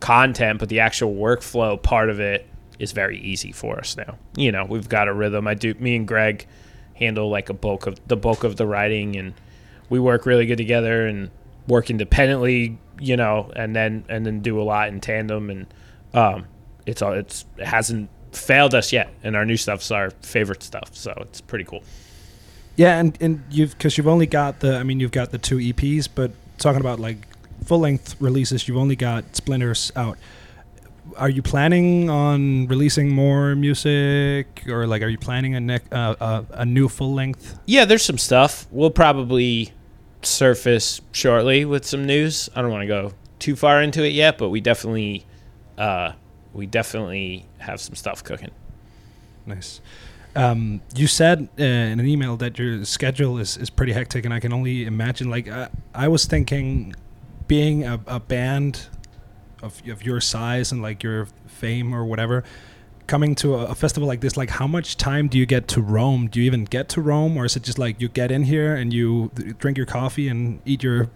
content, 0.00 0.58
but 0.58 0.68
the 0.68 0.80
actual 0.80 1.14
workflow 1.14 1.82
part 1.82 2.10
of 2.10 2.20
it 2.20 2.46
is 2.78 2.92
very 2.92 3.18
easy 3.18 3.52
for 3.52 3.78
us 3.78 3.96
now. 3.96 4.18
You 4.36 4.52
know, 4.52 4.64
we've 4.64 4.88
got 4.88 5.08
a 5.08 5.14
rhythm. 5.14 5.46
I 5.46 5.54
do. 5.54 5.74
Me 5.74 5.96
and 5.96 6.06
Greg 6.06 6.46
handle 6.94 7.28
like 7.28 7.48
a 7.48 7.54
bulk 7.54 7.86
of 7.86 7.98
the 8.06 8.16
bulk 8.16 8.44
of 8.44 8.56
the 8.56 8.66
writing, 8.66 9.16
and 9.16 9.34
we 9.88 9.98
work 9.98 10.26
really 10.26 10.46
good 10.46 10.58
together 10.58 11.06
and 11.06 11.30
work 11.66 11.90
independently. 11.90 12.78
You 12.98 13.16
know, 13.16 13.52
and 13.54 13.76
then 13.76 14.04
and 14.08 14.24
then 14.24 14.40
do 14.40 14.60
a 14.60 14.64
lot 14.64 14.88
in 14.88 15.00
tandem, 15.00 15.50
and 15.50 15.66
um, 16.14 16.46
it's 16.86 17.02
all 17.02 17.12
it's 17.12 17.44
it 17.58 17.66
hasn't 17.66 18.10
failed 18.36 18.74
us 18.74 18.92
yet, 18.92 19.12
and 19.22 19.36
our 19.36 19.44
new 19.44 19.56
stuff's 19.56 19.90
our 19.90 20.10
favorite 20.22 20.62
stuff, 20.62 20.90
so 20.92 21.12
it's 21.20 21.40
pretty 21.40 21.64
cool. 21.64 21.82
Yeah, 22.76 22.98
and, 22.98 23.16
and 23.20 23.42
you've 23.50 23.72
because 23.72 23.96
you've 23.96 24.08
only 24.08 24.26
got 24.26 24.60
the 24.60 24.76
I 24.76 24.82
mean 24.82 25.00
you've 25.00 25.12
got 25.12 25.30
the 25.30 25.38
two 25.38 25.56
EPs, 25.56 26.08
but 26.14 26.30
talking 26.58 26.80
about 26.80 27.00
like 27.00 27.18
full 27.64 27.80
length 27.80 28.16
releases, 28.20 28.68
you've 28.68 28.76
only 28.76 28.96
got 28.96 29.34
Splinters 29.34 29.92
out. 29.96 30.18
Are 31.16 31.30
you 31.30 31.40
planning 31.40 32.10
on 32.10 32.66
releasing 32.66 33.10
more 33.10 33.54
music, 33.54 34.64
or 34.68 34.86
like 34.86 35.02
are 35.02 35.08
you 35.08 35.18
planning 35.18 35.70
a 35.70 35.80
uh, 35.92 36.14
uh, 36.20 36.42
a 36.50 36.66
new 36.66 36.88
full 36.88 37.14
length? 37.14 37.58
Yeah, 37.64 37.84
there's 37.84 38.04
some 38.04 38.18
stuff. 38.18 38.66
We'll 38.70 38.90
probably 38.90 39.72
surface 40.22 41.00
shortly 41.12 41.64
with 41.64 41.84
some 41.84 42.04
news. 42.04 42.50
I 42.54 42.62
don't 42.62 42.70
want 42.70 42.82
to 42.82 42.88
go 42.88 43.12
too 43.38 43.56
far 43.56 43.82
into 43.82 44.04
it 44.04 44.12
yet, 44.12 44.38
but 44.38 44.48
we 44.48 44.60
definitely, 44.60 45.24
uh, 45.78 46.12
we 46.56 46.66
definitely 46.66 47.46
have 47.58 47.80
some 47.80 47.94
stuff 47.94 48.24
cooking. 48.24 48.50
Nice. 49.44 49.80
Um, 50.34 50.82
you 50.94 51.06
said 51.06 51.48
uh, 51.58 51.62
in 51.62 52.00
an 52.00 52.06
email 52.06 52.36
that 52.36 52.58
your 52.58 52.84
schedule 52.84 53.38
is, 53.38 53.56
is 53.56 53.70
pretty 53.70 53.92
hectic, 53.92 54.24
and 54.24 54.34
I 54.34 54.40
can 54.40 54.52
only 54.52 54.84
imagine. 54.84 55.30
Like 55.30 55.48
I, 55.48 55.68
I 55.94 56.08
was 56.08 56.26
thinking, 56.26 56.94
being 57.48 57.84
a, 57.84 58.00
a 58.06 58.20
band 58.20 58.88
of 59.62 59.80
of 59.88 60.02
your 60.02 60.20
size 60.20 60.72
and 60.72 60.82
like 60.82 61.02
your 61.02 61.28
fame 61.46 61.94
or 61.94 62.04
whatever, 62.04 62.44
coming 63.06 63.34
to 63.36 63.54
a, 63.54 63.66
a 63.66 63.74
festival 63.74 64.06
like 64.06 64.20
this, 64.20 64.36
like 64.36 64.50
how 64.50 64.66
much 64.66 64.96
time 64.96 65.28
do 65.28 65.38
you 65.38 65.46
get 65.46 65.68
to 65.68 65.80
roam? 65.80 66.28
Do 66.28 66.40
you 66.40 66.46
even 66.46 66.64
get 66.64 66.88
to 66.90 67.00
roam, 67.00 67.36
or 67.38 67.46
is 67.46 67.56
it 67.56 67.62
just 67.62 67.78
like 67.78 67.98
you 68.00 68.08
get 68.08 68.30
in 68.30 68.44
here 68.44 68.74
and 68.74 68.92
you 68.92 69.30
drink 69.58 69.78
your 69.78 69.86
coffee 69.86 70.28
and 70.28 70.60
eat 70.66 70.82
your 70.82 71.08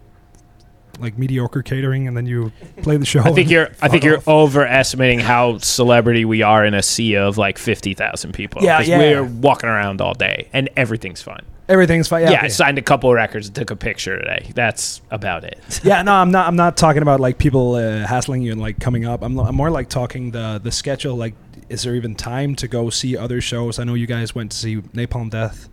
like 1.00 1.19
mediocre 1.19 1.62
catering, 1.62 2.07
and 2.09 2.16
then 2.16 2.26
you 2.26 2.52
play 2.83 2.97
the 2.97 3.04
show. 3.07 3.21
I 3.21 3.33
think 3.33 3.50
you're. 3.50 3.69
I 3.83 3.88
think 3.88 4.02
fuck 4.02 4.04
you're 4.04 4.19
off. 4.19 4.28
overestimating 4.28 5.21
how 5.21 5.59
celebrity 5.59 6.25
we 6.25 6.42
are 6.42 6.64
in 6.64 6.75
a 6.75 6.83
sea 6.83 7.16
of 7.16 7.38
like 7.38 7.59
fifty 7.59 7.95
thousand 7.95 8.33
people. 8.33 8.62
Yeah, 8.62 8.78
'Cause 8.78 8.88
yeah. 8.88 8.99
We're 8.99 9.25
walking 9.25 9.69
around 9.69 10.00
all 10.00 10.14
day, 10.14 10.49
and 10.52 10.69
everything's 10.76 11.23
fine. 11.23 11.45
everything's 11.69 12.09
fine. 12.09 12.23
Yeah, 12.23 12.30
Yeah, 12.30 12.37
okay. 12.38 12.47
I 12.47 12.49
signed 12.49 12.78
a 12.78 12.83
couple 12.83 13.11
of 13.11 13.14
records 13.16 13.47
and 13.47 13.54
took 13.54 13.71
a 13.71 13.76
picture 13.76 14.19
today. 14.19 14.50
That's 14.54 15.00
about 15.11 15.45
it. 15.45 15.59
yeah. 15.85 16.02
No, 16.02 16.12
I'm 16.14 16.30
not. 16.30 16.47
I'm 16.49 16.57
not 16.57 16.76
talking 16.76 17.02
about 17.02 17.21
like 17.21 17.38
people 17.38 17.75
uh, 17.76 18.07
hassling 18.07 18.42
you 18.42 18.52
and 18.52 18.61
like 18.61 18.80
coming 18.80 19.04
up. 19.07 19.23
I'm, 19.23 19.38
I'm 19.38 19.54
more 19.54 19.71
like 19.71 19.88
talking 19.88 20.30
the 20.33 20.61
the 20.62 20.73
schedule. 20.73 21.16
Like, 21.16 21.35
is 21.69 21.83
there 21.85 21.95
even 21.95 22.14
time 22.16 22.54
to 22.57 22.66
go 22.69 22.90
see 22.90 23.16
other 23.16 23.40
shows? 23.40 23.78
I 23.78 23.85
know 23.85 23.95
you 23.95 24.07
guys 24.07 24.35
went 24.35 24.50
to 24.52 24.57
see 24.57 24.76
Napalm 24.78 25.30
Death. 25.30 25.69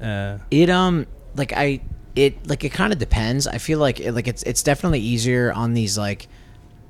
Uh, 0.00 0.38
It 0.50 0.68
um 0.68 1.06
like 1.36 1.52
I 1.54 1.80
it 2.14 2.46
like 2.46 2.64
it 2.64 2.70
kind 2.70 2.92
of 2.92 2.98
depends. 2.98 3.46
I 3.46 3.58
feel 3.58 3.78
like 3.78 4.00
it, 4.00 4.12
like 4.12 4.28
it's 4.28 4.42
it's 4.42 4.62
definitely 4.62 5.00
easier 5.00 5.52
on 5.52 5.74
these 5.74 5.96
like 5.96 6.28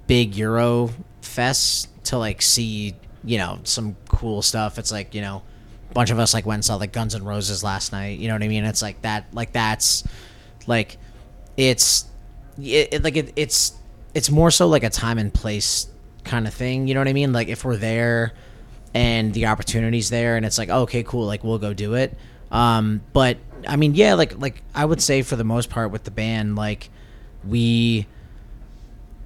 big 0.06 0.34
Euro 0.36 0.90
fests 1.22 1.86
to 2.04 2.18
like 2.18 2.42
see 2.42 2.94
you 3.24 3.38
know 3.38 3.60
some 3.64 3.96
cool 4.08 4.42
stuff. 4.42 4.78
It's 4.78 4.90
like 4.90 5.14
you 5.14 5.20
know 5.20 5.42
a 5.90 5.94
bunch 5.94 6.10
of 6.10 6.18
us 6.18 6.34
like 6.34 6.46
went 6.46 6.58
and 6.58 6.64
saw 6.64 6.76
like 6.76 6.92
Guns 6.92 7.14
N' 7.14 7.24
Roses 7.24 7.62
last 7.62 7.92
night. 7.92 8.18
You 8.18 8.28
know 8.28 8.34
what 8.34 8.42
I 8.42 8.48
mean? 8.48 8.64
It's 8.64 8.82
like 8.82 9.02
that 9.02 9.26
like 9.32 9.52
that's 9.52 10.04
like 10.66 10.98
it's 11.56 12.06
it, 12.60 12.94
it 12.94 13.04
like 13.04 13.16
it, 13.16 13.32
it's 13.36 13.74
it's 14.14 14.30
more 14.30 14.50
so 14.50 14.66
like 14.68 14.82
a 14.82 14.90
time 14.90 15.18
and 15.18 15.32
place 15.32 15.86
kind 16.24 16.46
of 16.46 16.54
thing. 16.54 16.88
You 16.88 16.94
know 16.94 17.00
what 17.00 17.08
I 17.08 17.12
mean? 17.12 17.32
Like 17.32 17.48
if 17.48 17.64
we're 17.64 17.76
there 17.76 18.32
and 18.94 19.32
the 19.32 19.46
opportunity's 19.46 20.10
there 20.10 20.36
and 20.36 20.44
it's 20.44 20.58
like 20.58 20.68
okay 20.68 21.02
cool 21.02 21.26
like 21.26 21.42
we'll 21.42 21.58
go 21.58 21.72
do 21.72 21.94
it 21.94 22.16
um 22.50 23.00
but 23.12 23.38
i 23.66 23.76
mean 23.76 23.95
yeah 23.95 24.14
like 24.14 24.38
like 24.38 24.62
i 24.75 24.85
would 24.85 25.00
say 25.00 25.23
for 25.23 25.37
the 25.37 25.45
most 25.45 25.71
part 25.71 25.90
with 25.90 26.04
the 26.04 26.11
band 26.11 26.57
like 26.57 26.90
we 27.45 28.07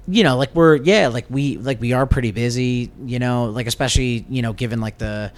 you 0.07 0.23
know 0.23 0.37
like 0.37 0.53
we're 0.55 0.75
yeah 0.77 1.07
like 1.07 1.25
we 1.29 1.57
like 1.57 1.79
we 1.81 1.93
are 1.93 2.05
pretty 2.05 2.31
busy 2.31 2.91
you 3.05 3.19
know 3.19 3.45
like 3.45 3.67
especially 3.67 4.25
you 4.29 4.41
know 4.41 4.53
given 4.53 4.79
like 4.79 4.97
the 4.97 5.31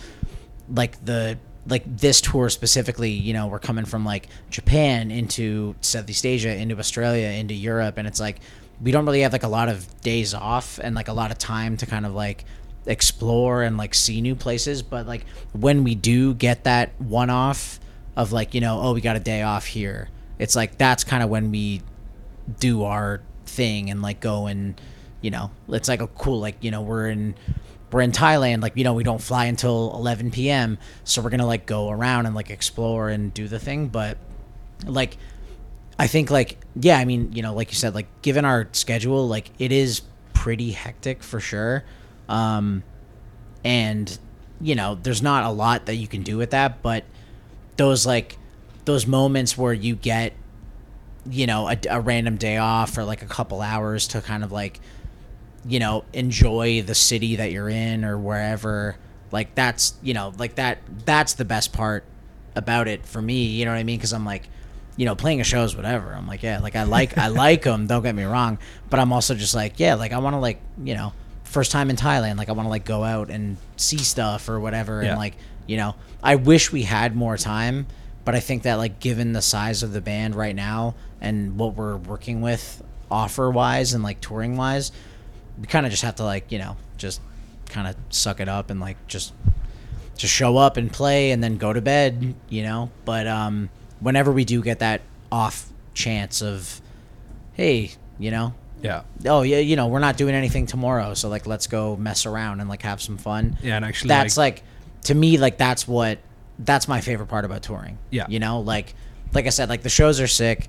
like 0.69 1.03
the 1.03 1.37
like 1.67 1.83
this 1.85 2.21
tour 2.21 2.49
specifically 2.49 3.09
you 3.09 3.33
know 3.33 3.47
we're 3.47 3.59
coming 3.59 3.85
from 3.85 4.05
like 4.05 4.27
japan 4.49 5.11
into 5.11 5.75
southeast 5.81 6.25
asia 6.25 6.55
into 6.55 6.77
australia 6.77 7.27
into 7.27 7.53
europe 7.53 7.97
and 7.97 8.07
it's 8.07 8.19
like 8.19 8.39
we 8.81 8.91
don't 8.91 9.05
really 9.05 9.21
have 9.21 9.33
like 9.33 9.43
a 9.43 9.47
lot 9.49 9.69
of 9.69 10.01
days 10.01 10.33
off 10.33 10.79
and 10.81 10.95
like 10.95 11.07
a 11.07 11.13
lot 11.13 11.31
of 11.31 11.37
time 11.37 11.75
to 11.75 11.85
kind 11.85 12.05
of 12.05 12.13
like 12.13 12.45
explore 12.85 13.61
and 13.63 13.77
like 13.77 13.93
see 13.93 14.21
new 14.21 14.35
places 14.35 14.81
but 14.81 15.05
like 15.05 15.25
when 15.53 15.83
we 15.83 15.95
do 15.95 16.33
get 16.33 16.63
that 16.63 16.89
one 16.99 17.29
off 17.29 17.79
of 18.19 18.33
like 18.33 18.53
you 18.53 18.59
know 18.59 18.81
oh 18.81 18.93
we 18.93 18.99
got 18.99 19.15
a 19.15 19.19
day 19.19 19.41
off 19.41 19.65
here. 19.65 20.09
It's 20.37 20.55
like 20.55 20.77
that's 20.77 21.03
kind 21.05 21.23
of 21.23 21.29
when 21.29 21.51
we 21.51 21.81
do 22.59 22.83
our 22.83 23.21
thing 23.45 23.89
and 23.89 24.01
like 24.01 24.19
go 24.19 24.45
and 24.45 24.79
you 25.21 25.31
know 25.31 25.51
it's 25.69 25.87
like 25.87 26.01
a 26.01 26.07
cool 26.07 26.39
like 26.39 26.57
you 26.61 26.69
know 26.69 26.81
we're 26.81 27.07
in 27.07 27.33
we're 27.91 28.01
in 28.01 28.11
Thailand 28.11 28.61
like 28.61 28.75
you 28.75 28.83
know 28.83 28.93
we 28.93 29.03
don't 29.03 29.21
fly 29.21 29.45
until 29.45 29.93
11 29.95 30.31
p.m. 30.31 30.77
so 31.05 31.21
we're 31.21 31.29
going 31.29 31.39
to 31.39 31.45
like 31.45 31.65
go 31.65 31.89
around 31.89 32.25
and 32.25 32.35
like 32.35 32.49
explore 32.49 33.09
and 33.09 33.33
do 33.33 33.47
the 33.47 33.57
thing. 33.57 33.87
But 33.87 34.17
like 34.85 35.17
I 35.97 36.07
think 36.07 36.29
like 36.29 36.57
yeah 36.75 36.97
I 36.97 37.05
mean 37.05 37.31
you 37.31 37.41
know 37.41 37.53
like 37.53 37.69
you 37.69 37.75
said 37.75 37.95
like 37.95 38.07
given 38.21 38.43
our 38.43 38.67
schedule 38.73 39.27
like 39.29 39.49
it 39.59 39.71
is 39.71 40.01
pretty 40.33 40.71
hectic 40.71 41.23
for 41.23 41.39
sure. 41.39 41.85
Um 42.27 42.83
and 43.63 44.19
you 44.59 44.75
know 44.75 44.95
there's 44.95 45.21
not 45.21 45.45
a 45.45 45.49
lot 45.49 45.85
that 45.85 45.95
you 45.95 46.07
can 46.07 46.21
do 46.21 46.35
with 46.35 46.51
that. 46.51 46.81
But 46.81 47.05
those 47.79 48.05
like 48.05 48.37
those 48.85 49.07
moments 49.07 49.57
where 49.57 49.73
you 49.73 49.95
get 49.95 50.33
you 51.29 51.47
know 51.47 51.67
a, 51.69 51.77
a 51.89 51.99
random 51.99 52.35
day 52.37 52.57
off 52.57 52.97
or 52.97 53.03
like 53.03 53.21
a 53.23 53.25
couple 53.25 53.61
hours 53.61 54.07
to 54.09 54.21
kind 54.21 54.43
of 54.43 54.51
like 54.51 54.79
you 55.65 55.79
know 55.79 56.03
enjoy 56.13 56.81
the 56.81 56.95
city 56.95 57.37
that 57.37 57.51
you're 57.51 57.69
in 57.69 58.05
or 58.05 58.17
wherever 58.17 58.95
like 59.31 59.53
that's 59.55 59.93
you 60.01 60.13
know 60.13 60.33
like 60.37 60.55
that 60.55 60.77
that's 61.05 61.33
the 61.33 61.45
best 61.45 61.73
part 61.73 62.03
about 62.55 62.87
it 62.87 63.05
for 63.05 63.21
me 63.21 63.45
you 63.45 63.65
know 63.65 63.71
what 63.71 63.77
i 63.77 63.83
mean? 63.83 63.97
Because 63.97 64.13
i'm 64.13 64.25
like 64.25 64.47
you 64.97 65.05
know 65.05 65.15
playing 65.15 65.39
a 65.39 65.45
show 65.45 65.63
is 65.63 65.75
whatever. 65.77 66.13
I'm 66.13 66.27
like 66.27 66.43
yeah 66.43 66.59
like 66.59 66.75
i 66.75 66.83
like 66.83 67.17
i 67.17 67.27
like 67.29 67.63
them 67.63 67.87
don't 67.87 68.03
get 68.03 68.15
me 68.15 68.23
wrong. 68.23 68.59
But 68.89 68.99
i'm 68.99 69.13
also 69.13 69.33
just 69.35 69.55
like 69.55 69.79
yeah 69.79 69.95
like 69.95 70.11
i 70.11 70.17
want 70.19 70.33
to 70.33 70.39
like 70.39 70.59
you 70.83 70.93
know 70.95 71.13
first 71.43 71.71
time 71.71 71.89
in 71.89 71.95
thailand 71.95 72.37
like 72.37 72.49
i 72.49 72.51
want 72.51 72.65
to 72.65 72.69
like 72.69 72.85
go 72.85 73.03
out 73.03 73.29
and 73.31 73.57
see 73.77 73.97
stuff 73.97 74.49
or 74.49 74.59
whatever 74.59 75.01
Yeah. 75.01 75.09
and 75.11 75.17
like 75.19 75.35
you 75.69 75.77
know? 75.77 75.95
I 76.21 76.35
wish 76.35 76.71
we 76.71 76.83
had 76.83 77.15
more 77.15 77.37
time 77.37 77.87
but 78.25 78.35
i 78.35 78.39
think 78.39 78.61
that 78.63 78.75
like 78.75 78.99
given 78.99 79.33
the 79.33 79.41
size 79.41 79.81
of 79.81 79.91
the 79.91 80.01
band 80.01 80.35
right 80.35 80.55
now 80.55 80.93
and 81.19 81.57
what 81.57 81.73
we're 81.73 81.97
working 81.97 82.41
with 82.41 82.83
offer 83.09 83.49
wise 83.49 83.93
and 83.93 84.03
like 84.03 84.21
touring 84.21 84.55
wise 84.55 84.91
we 85.59 85.65
kind 85.65 85.83
of 85.85 85.91
just 85.91 86.03
have 86.03 86.15
to 86.15 86.23
like 86.23 86.51
you 86.51 86.59
know 86.59 86.77
just 86.97 87.21
kind 87.69 87.87
of 87.87 87.95
suck 88.09 88.39
it 88.39 88.47
up 88.47 88.69
and 88.69 88.79
like 88.79 88.97
just 89.07 89.33
just 90.15 90.33
show 90.33 90.57
up 90.57 90.77
and 90.77 90.91
play 90.91 91.31
and 91.31 91.43
then 91.43 91.57
go 91.57 91.71
to 91.73 91.81
bed 91.81 92.35
you 92.49 92.61
know? 92.61 92.91
But 93.05 93.25
um 93.25 93.69
whenever 93.99 94.31
we 94.31 94.45
do 94.45 94.61
get 94.61 94.79
that 94.79 95.01
off 95.31 95.67
chance 95.93 96.41
of 96.41 96.81
hey 97.53 97.91
you 98.19 98.31
know? 98.31 98.53
Yeah, 98.81 99.03
oh 99.25 99.41
yeah 99.41 99.57
you 99.57 99.75
know 99.75 99.87
we're 99.87 99.99
not 99.99 100.17
doing 100.17 100.35
anything 100.35 100.65
tomorrow 100.65 101.13
so 101.13 101.29
like 101.29 101.47
let's 101.47 101.67
go 101.67 101.95
mess 101.95 102.25
around 102.25 102.59
and 102.59 102.69
like 102.69 102.83
have 102.83 103.01
some 103.01 103.17
fun. 103.17 103.57
Yeah, 103.63 103.77
and 103.77 103.85
actually, 103.85 104.09
that's 104.09 104.37
like, 104.37 104.63
to 105.03 105.15
me 105.15 105.37
like 105.37 105.57
that's 105.57 105.87
what 105.87 106.19
that's 106.59 106.87
my 106.87 107.01
favorite 107.01 107.27
part 107.27 107.45
about 107.45 107.63
touring. 107.63 107.97
Yeah. 108.09 108.25
you 108.29 108.39
know 108.39 108.59
like 108.61 108.93
like 109.33 109.45
i 109.45 109.49
said 109.49 109.69
like 109.69 109.83
the 109.83 109.89
shows 109.89 110.19
are 110.19 110.27
sick. 110.27 110.67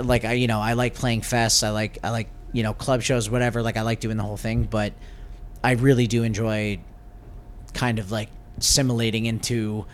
Like 0.00 0.24
i 0.24 0.32
you 0.32 0.46
know 0.46 0.60
i 0.60 0.74
like 0.74 0.94
playing 0.94 1.22
fests. 1.22 1.64
I 1.64 1.70
like 1.70 1.98
i 2.04 2.10
like 2.10 2.28
you 2.52 2.62
know 2.62 2.72
club 2.72 3.02
shows 3.02 3.28
whatever. 3.28 3.62
Like 3.62 3.76
i 3.76 3.82
like 3.82 4.00
doing 4.00 4.16
the 4.16 4.22
whole 4.22 4.36
thing 4.36 4.64
but 4.64 4.92
i 5.64 5.72
really 5.72 6.06
do 6.06 6.22
enjoy 6.22 6.78
kind 7.74 7.98
of 7.98 8.10
like 8.10 8.28
simulating 8.58 9.26
into 9.26 9.84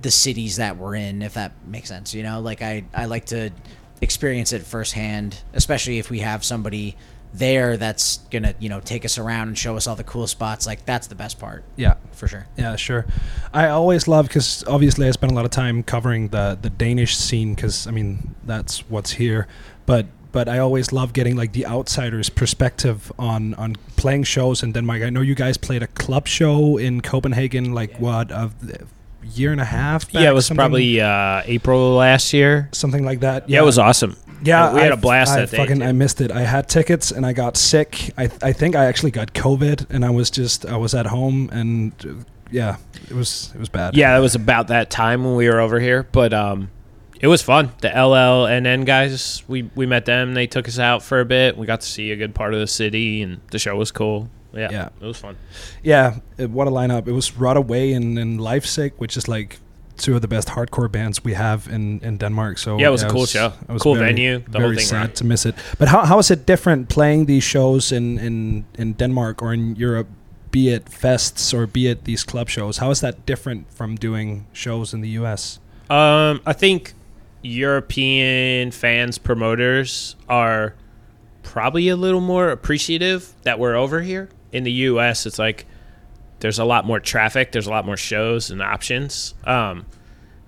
the 0.00 0.10
cities 0.10 0.56
that 0.56 0.76
we're 0.76 0.96
in 0.96 1.22
if 1.22 1.34
that 1.34 1.52
makes 1.66 1.88
sense 1.88 2.12
you 2.14 2.22
know? 2.22 2.40
Like 2.40 2.62
i 2.62 2.84
i 2.94 3.04
like 3.04 3.26
to 3.26 3.50
experience 4.00 4.52
it 4.52 4.62
firsthand 4.62 5.38
especially 5.54 5.98
if 5.98 6.10
we 6.10 6.18
have 6.20 6.44
somebody 6.44 6.96
there 7.34 7.76
that's 7.76 8.18
gonna 8.30 8.54
you 8.58 8.68
know 8.68 8.80
take 8.80 9.04
us 9.04 9.16
around 9.16 9.48
and 9.48 9.56
show 9.56 9.76
us 9.76 9.86
all 9.86 9.96
the 9.96 10.04
cool 10.04 10.26
spots 10.26 10.66
like 10.66 10.84
that's 10.84 11.06
the 11.06 11.14
best 11.14 11.38
part 11.38 11.64
yeah. 11.76 11.94
for 12.12 12.28
sure 12.28 12.46
Yeah, 12.56 12.76
sure. 12.76 13.06
I 13.52 13.68
always 13.68 14.06
love 14.06 14.28
because 14.28 14.64
obviously 14.66 15.08
I 15.08 15.10
spent 15.10 15.32
a 15.32 15.34
lot 15.34 15.44
of 15.44 15.50
time 15.50 15.82
covering 15.82 16.28
the 16.28 16.58
the 16.60 16.70
Danish 16.70 17.16
scene 17.16 17.54
because 17.54 17.86
I 17.86 17.90
mean 17.90 18.34
that's 18.44 18.88
what's 18.90 19.12
here, 19.12 19.46
but 19.86 20.06
but 20.32 20.48
I 20.48 20.58
always 20.58 20.92
love 20.92 21.12
getting 21.12 21.36
like 21.36 21.52
the 21.52 21.66
outsider's 21.66 22.30
perspective 22.30 23.12
on 23.18 23.54
on 23.54 23.76
playing 23.96 24.24
shows 24.24 24.62
in 24.62 24.72
Denmark. 24.72 25.02
I 25.02 25.10
know 25.10 25.20
you 25.20 25.34
guys 25.34 25.56
played 25.56 25.82
a 25.82 25.88
club 25.88 26.26
show 26.26 26.78
in 26.78 27.00
Copenhagen, 27.00 27.72
like 27.72 27.98
what 27.98 28.30
a 28.30 28.50
year 29.34 29.52
and 29.52 29.60
a 29.60 29.64
half. 29.64 30.10
Back, 30.12 30.22
yeah, 30.22 30.30
it 30.30 30.34
was 30.34 30.46
something- 30.46 30.58
probably 30.60 31.00
uh, 31.00 31.42
April 31.46 31.94
last 31.94 32.32
year. 32.32 32.68
something 32.72 33.04
like 33.04 33.20
that. 33.20 33.48
Yeah, 33.48 33.60
it 33.60 33.64
was 33.64 33.78
awesome. 33.78 34.16
Yeah, 34.44 34.72
we 34.74 34.80
had 34.80 34.90
I- 34.90 34.94
a 34.94 34.96
blast 34.96 35.32
I 35.32 35.40
that 35.40 35.50
day. 35.50 35.56
fucking 35.56 35.78
too. 35.78 35.84
I 35.84 35.92
missed 35.92 36.20
it. 36.20 36.32
I 36.32 36.40
had 36.42 36.68
tickets 36.68 37.12
and 37.12 37.24
I 37.24 37.32
got 37.32 37.56
sick. 37.56 38.10
I 38.18 38.24
I 38.42 38.52
think 38.52 38.74
I 38.74 38.86
actually 38.86 39.12
got 39.12 39.32
COVID 39.34 39.86
and 39.90 40.04
I 40.04 40.10
was 40.10 40.30
just 40.30 40.66
I 40.66 40.76
was 40.76 40.94
at 40.94 41.06
home 41.06 41.48
and 41.52 41.92
uh, 42.04 42.24
yeah, 42.50 42.76
it 43.08 43.14
was 43.14 43.50
it 43.54 43.58
was 43.60 43.68
bad. 43.68 43.96
Yeah, 43.96 44.16
it 44.16 44.20
was 44.20 44.34
about 44.34 44.68
that 44.68 44.90
time 44.90 45.24
when 45.24 45.36
we 45.36 45.48
were 45.48 45.60
over 45.60 45.78
here, 45.80 46.02
but 46.12 46.34
um, 46.34 46.70
it 47.20 47.28
was 47.28 47.40
fun. 47.40 47.70
The 47.80 47.88
LLNN 47.88 48.84
guys, 48.84 49.42
we 49.46 49.70
we 49.76 49.86
met 49.86 50.04
them. 50.06 50.34
They 50.34 50.46
took 50.48 50.66
us 50.66 50.78
out 50.78 51.02
for 51.04 51.20
a 51.20 51.24
bit. 51.24 51.56
We 51.56 51.66
got 51.66 51.80
to 51.82 51.86
see 51.86 52.10
a 52.10 52.16
good 52.16 52.34
part 52.34 52.52
of 52.52 52.58
the 52.60 52.66
city, 52.66 53.22
and 53.22 53.40
the 53.52 53.58
show 53.60 53.76
was 53.76 53.90
cool. 53.92 54.28
Yeah, 54.54 54.70
Yeah. 54.70 54.88
it 55.00 55.04
was 55.06 55.18
fun. 55.18 55.36
Yeah, 55.82 56.16
it, 56.38 56.50
what 56.50 56.68
a 56.68 56.70
lineup! 56.70 57.08
It 57.08 57.12
was 57.12 57.36
Rot 57.36 57.56
Away 57.56 57.92
and, 57.92 58.18
and 58.18 58.38
Lifesick, 58.40 58.92
which 58.98 59.16
is 59.16 59.28
like 59.28 59.58
two 59.96 60.14
of 60.16 60.22
the 60.22 60.28
best 60.28 60.48
hardcore 60.48 60.90
bands 60.90 61.22
we 61.24 61.34
have 61.34 61.68
in, 61.68 62.00
in 62.00 62.16
Denmark. 62.16 62.58
So 62.58 62.78
Yeah, 62.78 62.88
it 62.88 62.90
was 62.90 63.02
a 63.02 63.08
cool 63.08 63.26
show. 63.26 63.52
I 63.68 63.72
was 63.72 63.82
Cool 63.82 63.94
very, 63.94 64.06
venue, 64.08 64.38
the 64.38 64.58
whole 64.58 64.68
very 64.68 64.76
thing 64.76 64.86
sad 64.86 65.14
to 65.16 65.24
miss 65.24 65.46
it. 65.46 65.54
But 65.78 65.88
how, 65.88 66.04
how 66.04 66.18
is 66.18 66.30
it 66.30 66.46
different 66.46 66.88
playing 66.88 67.26
these 67.26 67.44
shows 67.44 67.92
in, 67.92 68.18
in, 68.18 68.64
in 68.74 68.94
Denmark 68.94 69.42
or 69.42 69.52
in 69.52 69.76
Europe, 69.76 70.08
be 70.50 70.70
it 70.70 70.86
fests 70.86 71.54
or 71.54 71.66
be 71.66 71.88
it 71.88 72.04
these 72.04 72.24
club 72.24 72.48
shows? 72.48 72.78
How 72.78 72.90
is 72.90 73.00
that 73.00 73.26
different 73.26 73.72
from 73.72 73.94
doing 73.96 74.46
shows 74.52 74.92
in 74.94 75.02
the 75.02 75.10
U.S.? 75.20 75.60
Um, 75.90 76.40
I 76.46 76.52
think 76.54 76.94
European 77.42 78.70
fans, 78.70 79.18
promoters 79.18 80.16
are 80.28 80.74
probably 81.42 81.88
a 81.88 81.96
little 81.96 82.20
more 82.20 82.50
appreciative 82.50 83.34
that 83.42 83.58
we're 83.58 83.74
over 83.76 84.00
here. 84.00 84.28
In 84.52 84.64
the 84.64 84.72
U.S., 84.72 85.26
it's 85.26 85.38
like 85.38 85.66
there's 86.40 86.58
a 86.58 86.64
lot 86.64 86.84
more 86.84 87.00
traffic, 87.00 87.52
there's 87.52 87.66
a 87.66 87.70
lot 87.70 87.86
more 87.86 87.96
shows 87.96 88.50
and 88.50 88.60
options. 88.60 89.34
Um, 89.44 89.86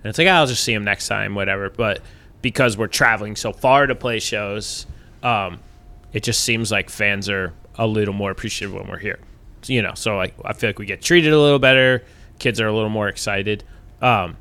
and 0.03 0.09
it's 0.09 0.17
like 0.17 0.27
I'll 0.27 0.45
just 0.45 0.63
see 0.63 0.73
them 0.73 0.83
next 0.83 1.07
time, 1.07 1.35
whatever. 1.35 1.69
But 1.69 2.01
because 2.41 2.77
we're 2.77 2.87
traveling 2.87 3.35
so 3.35 3.51
far 3.51 3.87
to 3.87 3.95
play 3.95 4.19
shows, 4.19 4.85
um, 5.23 5.59
it 6.13 6.21
just 6.21 6.41
seems 6.41 6.71
like 6.71 6.89
fans 6.89 7.29
are 7.29 7.53
a 7.75 7.87
little 7.87 8.13
more 8.13 8.31
appreciative 8.31 8.75
when 8.75 8.87
we're 8.87 8.99
here. 8.99 9.19
You 9.65 9.81
know, 9.81 9.93
so 9.95 10.15
like 10.15 10.35
I 10.45 10.53
feel 10.53 10.69
like 10.69 10.79
we 10.79 10.85
get 10.85 11.01
treated 11.01 11.33
a 11.33 11.39
little 11.39 11.59
better. 11.59 12.03
Kids 12.39 12.61
are 12.61 12.67
a 12.67 12.73
little 12.73 12.89
more 12.89 13.07
excited. 13.07 13.63
Um, 14.01 14.37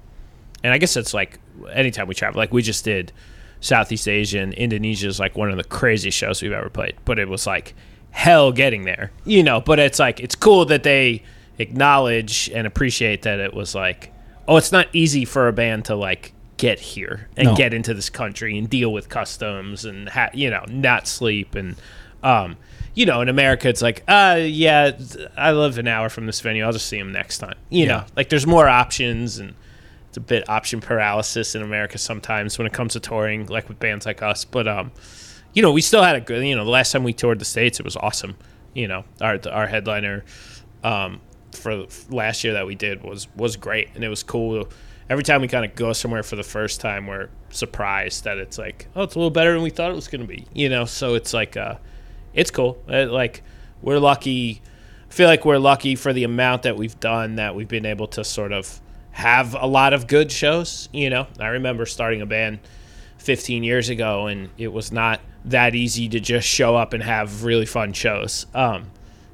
and 0.62 0.73
I 0.73 0.78
guess 0.78 0.97
it's 0.97 1.14
like 1.14 1.38
anytime 1.73 2.09
we 2.09 2.14
travel, 2.14 2.38
like 2.38 2.52
we 2.52 2.62
just 2.62 2.85
did 2.85 3.12
Southeast 3.61 4.09
Asia 4.09 4.40
and 4.40 4.52
Indonesia 4.54 5.09
is 5.09 5.18
like 5.18 5.37
one 5.37 5.50
of 5.50 5.56
the 5.56 5.64
craziest 5.64 6.18
shows 6.18 6.42
we've 6.42 6.52
ever 6.52 6.68
played. 6.68 6.97
But 7.04 7.18
it 7.18 7.28
was 7.28 7.47
like 7.47 7.75
hell 8.14 8.52
getting 8.52 8.85
there, 8.85 9.11
you 9.26 9.42
know. 9.42 9.61
But 9.61 9.78
it's 9.80 9.99
like 9.99 10.21
it's 10.21 10.35
cool 10.37 10.64
that 10.66 10.83
they 10.85 11.23
acknowledge 11.59 12.49
and 12.54 12.66
appreciate 12.66 13.23
that 13.23 13.40
it 13.40 13.52
was 13.52 13.75
like, 13.75 14.12
oh, 14.49 14.56
it's 14.56 14.73
not 14.73 14.87
easy 14.92 15.25
for 15.25 15.49
a 15.49 15.52
band 15.52 15.85
to 15.87 15.94
like 15.97 16.33
get 16.56 16.78
here 16.78 17.28
and 17.37 17.49
No. 17.49 17.56
get 17.56 17.75
into 17.75 17.92
this 17.94 18.09
country 18.09 18.56
and 18.56 18.71
deal 18.71 18.92
with 18.92 19.09
customs 19.09 19.85
and 19.85 20.09
ha- 20.09 20.30
you 20.33 20.49
know 20.49 20.64
not 20.68 21.09
sleep 21.09 21.56
and 21.56 21.75
um 22.23 22.56
you 22.94 23.04
know 23.04 23.21
in 23.21 23.28
america 23.28 23.68
it's 23.68 23.83
like 23.83 24.04
uh 24.06 24.38
yeah 24.40 24.92
i 25.37 25.50
live 25.50 25.78
an 25.78 25.88
hour 25.88 26.09
from 26.09 26.26
this 26.26 26.40
venue 26.40 26.62
i'll 26.64 26.71
just 26.73 26.87
see 26.87 26.97
them 26.97 27.11
next 27.11 27.38
time 27.38 27.56
you 27.71 27.87
know 27.87 28.04
like 28.16 28.28
there's 28.28 28.47
more 28.47 28.68
options 28.68 29.38
and 29.40 29.52
it's 30.09 30.16
a 30.16 30.21
bit 30.21 30.49
option 30.49 30.80
paralysis 30.80 31.56
in 31.56 31.61
america 31.61 31.99
sometimes 31.99 32.56
when 32.56 32.68
it 32.68 32.73
comes 32.73 32.92
to 32.92 33.00
touring 33.00 33.47
like 33.47 33.68
with 33.68 33.80
bands 33.80 34.06
like 34.06 34.23
us 34.23 34.44
but 34.44 34.68
um 34.68 34.92
you 35.54 35.62
know 35.62 35.73
we 35.73 35.80
still 35.80 36.02
had 36.02 36.16
a 36.16 36.20
good 36.20 36.44
you 36.44 36.54
know 36.54 36.64
the 36.64 36.70
last 36.70 36.92
time 36.92 37.04
we 37.04 37.12
toured 37.12 37.38
the 37.38 37.44
states 37.44 37.80
it 37.80 37.84
was 37.84 37.96
awesome. 37.96 38.37
You 38.75 38.88
know 38.88 39.04
our 39.20 39.38
our 39.50 39.66
headliner 39.66 40.25
um 40.82 41.20
for 41.52 41.87
last 42.11 42.44
year 42.44 42.54
that 42.54 42.66
we 42.66 42.75
did 42.75 43.02
was 43.02 43.28
was 43.37 43.56
great. 43.56 43.88
And 43.94 44.04
it 44.04 44.08
was 44.08 44.23
cool. 44.23 44.68
Every 45.08 45.23
time 45.23 45.40
we 45.40 45.49
kind 45.49 45.64
of 45.64 45.75
go 45.75 45.92
somewhere 45.92 46.23
for 46.23 46.37
the 46.37 46.42
first 46.42 46.80
time 46.80 47.06
we're 47.06 47.28
surprised 47.50 48.25
that 48.25 48.38
it's 48.38 48.58
like 48.58 48.88
oh 48.96 49.04
it's 49.04 49.14
a 49.14 49.18
little 49.18 49.30
better 49.30 49.52
than 49.54 49.62
we 49.62 49.70
thought 49.70 49.90
it 49.90 49.94
was 49.94 50.08
going 50.08 50.20
to 50.20 50.26
be 50.26 50.46
you 50.52 50.68
know? 50.68 50.84
So 50.84 51.14
it's 51.14 51.32
like 51.32 51.56
uh 51.56 51.76
it's 52.34 52.50
cool. 52.50 52.82
Uh, 52.88 53.06
like 53.06 53.42
we're 53.80 53.99
lucky 53.99 54.61
i 55.08 55.12
feel 55.12 55.28
like 55.28 55.44
we're 55.44 55.58
lucky 55.58 55.94
for 55.94 56.12
the 56.12 56.25
amount 56.25 56.62
that 56.62 56.76
we've 56.76 56.99
done 56.99 57.37
that 57.37 57.54
we've 57.54 57.68
been 57.68 57.87
able 57.87 58.08
to 58.08 58.25
sort 58.25 58.50
of 58.50 58.80
have 59.12 59.54
a 59.54 59.66
lot 59.66 59.92
of 59.92 60.08
good 60.08 60.32
shows 60.32 60.88
you 60.92 61.11
know? 61.11 61.28
I 61.38 61.49
remember 61.49 61.87
starting 61.87 62.20
a 62.23 62.26
band 62.26 62.58
15 63.18 63.62
years 63.62 63.90
ago 63.90 64.26
and 64.26 64.49
it 64.58 64.73
was 64.73 64.90
not 64.90 65.20
that 65.47 65.75
easy 65.75 66.09
to 66.09 66.21
just 66.21 66.47
show 66.49 66.75
up 66.77 66.93
and 66.93 67.03
have 67.03 67.45
really 67.45 67.67
fun 67.67 67.93
shows 67.93 68.47
um 68.55 68.87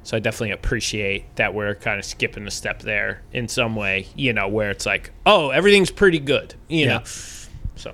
so 0.03 0.17
I 0.17 0.19
definitely 0.19 0.51
appreciate 0.51 1.35
that 1.35 1.53
we're 1.53 1.75
kind 1.75 1.99
of 1.99 2.05
skipping 2.05 2.47
a 2.47 2.51
step 2.51 2.79
there 2.81 3.21
in 3.33 3.47
some 3.47 3.75
way, 3.75 4.07
you 4.15 4.33
know, 4.33 4.47
where 4.47 4.71
it's 4.71 4.87
like, 4.87 5.11
oh, 5.27 5.51
everything's 5.51 5.91
pretty 5.91 6.17
good, 6.17 6.55
you 6.67 6.87
Yeah. 6.87 6.97
know. 6.97 7.03
So 7.75 7.93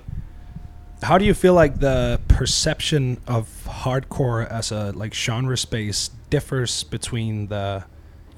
How 1.02 1.18
do 1.18 1.26
you 1.26 1.34
feel 1.34 1.52
like 1.52 1.80
the 1.80 2.18
perception 2.26 3.20
of 3.26 3.46
hardcore 3.66 4.48
as 4.50 4.72
a 4.72 4.92
like 4.92 5.12
genre 5.12 5.58
space 5.58 6.08
differs 6.30 6.82
between 6.84 7.48
the 7.48 7.84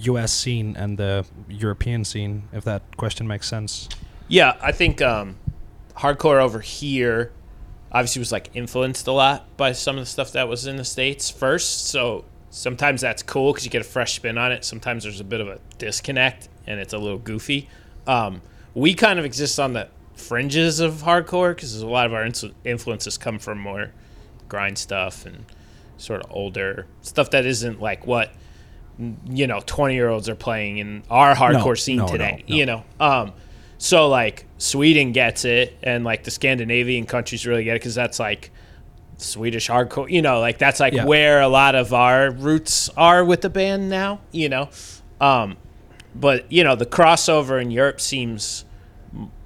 US 0.01 0.33
scene 0.33 0.75
and 0.77 0.99
the 0.99 1.25
European 1.49 2.05
scene, 2.05 2.43
if 2.53 2.65
that 2.65 2.83
question 2.97 3.29
makes 3.29 3.47
sense? 3.47 3.89
yeah, 4.27 4.57
I 4.61 4.73
think 4.73 5.01
um, 5.01 5.37
hardcore 5.97 6.43
over 6.43 6.59
here 6.59 7.31
obviously 7.93 8.21
was 8.21 8.33
like 8.33 8.51
influenced 8.55 9.07
a 9.07 9.13
lot 9.13 9.57
by 9.57 9.73
some 9.73 9.97
of 9.97 10.03
the 10.03 10.11
stuff 10.11 10.33
that 10.33 10.49
was 10.49 10.67
in 10.67 10.77
the 10.77 10.85
states 10.85 11.31
first. 11.31 11.89
So 11.89 12.25
sometimes 12.51 13.01
that's 13.01 13.23
cool 13.23 13.53
because 13.53 13.65
you 13.65 13.71
get 13.71 13.81
a 13.81 13.85
fresh 13.89 14.15
spin 14.15 14.39
on 14.39 14.53
it. 14.53 14.65
Sometimes 14.65 15.05
there's 15.05 15.21
a 15.21 15.25
bit 15.25 15.41
of 15.41 15.49
a 15.49 15.59
disconnect 15.79 16.49
and 16.67 16.79
it's 16.81 16.93
a 16.93 16.99
little 16.99 17.19
goofy. 17.19 17.69
Um, 18.07 18.43
we 18.75 18.95
kind 18.95 19.19
of 19.19 19.25
exist 19.25 19.59
on 19.59 19.73
the 19.73 19.89
fringes 20.15 20.81
of 20.81 21.03
hardcore 21.03 21.55
because 21.55 21.81
a 21.81 21.87
lot 21.87 22.07
of 22.07 22.13
our 22.13 22.29
influences 22.65 23.17
come 23.19 23.39
from 23.39 23.59
more 23.59 23.91
grind 24.49 24.79
stuff 24.79 25.25
and 25.27 25.47
sort 25.97 26.23
of 26.23 26.31
older 26.31 26.87
stuff 27.03 27.31
that 27.31 27.47
isn't 27.47 27.81
like 27.81 28.07
what 28.07 28.33
you 29.27 29.47
know 29.47 29.61
20 29.65 29.95
year 29.95 30.09
olds 30.09 30.29
are 30.29 30.35
playing 30.35 30.79
in 30.79 31.03
our 31.11 31.35
hardcore 31.35 31.79
scene 31.79 31.97
no, 31.97 32.07
no, 32.07 32.13
today 32.13 32.45
no. 32.49 32.57
you 32.57 32.67
know 32.67 32.85
um 32.99 33.33
so 33.83 34.09
like 34.09 34.45
sweden 34.59 35.11
gets 35.11 35.47
it 35.47 35.75
and 35.83 36.05
like 36.05 36.23
the 36.25 36.31
scandinavian 36.31 37.07
countries 37.07 37.47
really 37.47 37.65
get 37.65 37.77
it 37.77 37.81
because 37.81 37.95
that's 37.95 38.19
like 38.21 38.51
swedish 39.17 39.69
hardcore 39.71 40.09
you 40.11 40.21
know 40.21 40.39
like 40.39 40.59
that's 40.59 40.81
like 40.81 40.93
Yeah. 40.93 41.07
where 41.07 41.41
a 41.41 41.49
lot 41.49 41.75
of 41.75 41.95
our 41.95 42.31
roots 42.31 42.91
are 42.91 43.25
with 43.25 43.41
the 43.41 43.49
band 43.51 43.89
now 43.89 44.21
you 44.33 44.49
know? 44.51 44.69
Um 45.21 45.57
but 46.15 46.51
you 46.53 46.63
know 46.63 46.77
the 46.77 46.85
crossover 46.87 47.61
in 47.61 47.71
europe 47.71 48.01
seems 48.03 48.67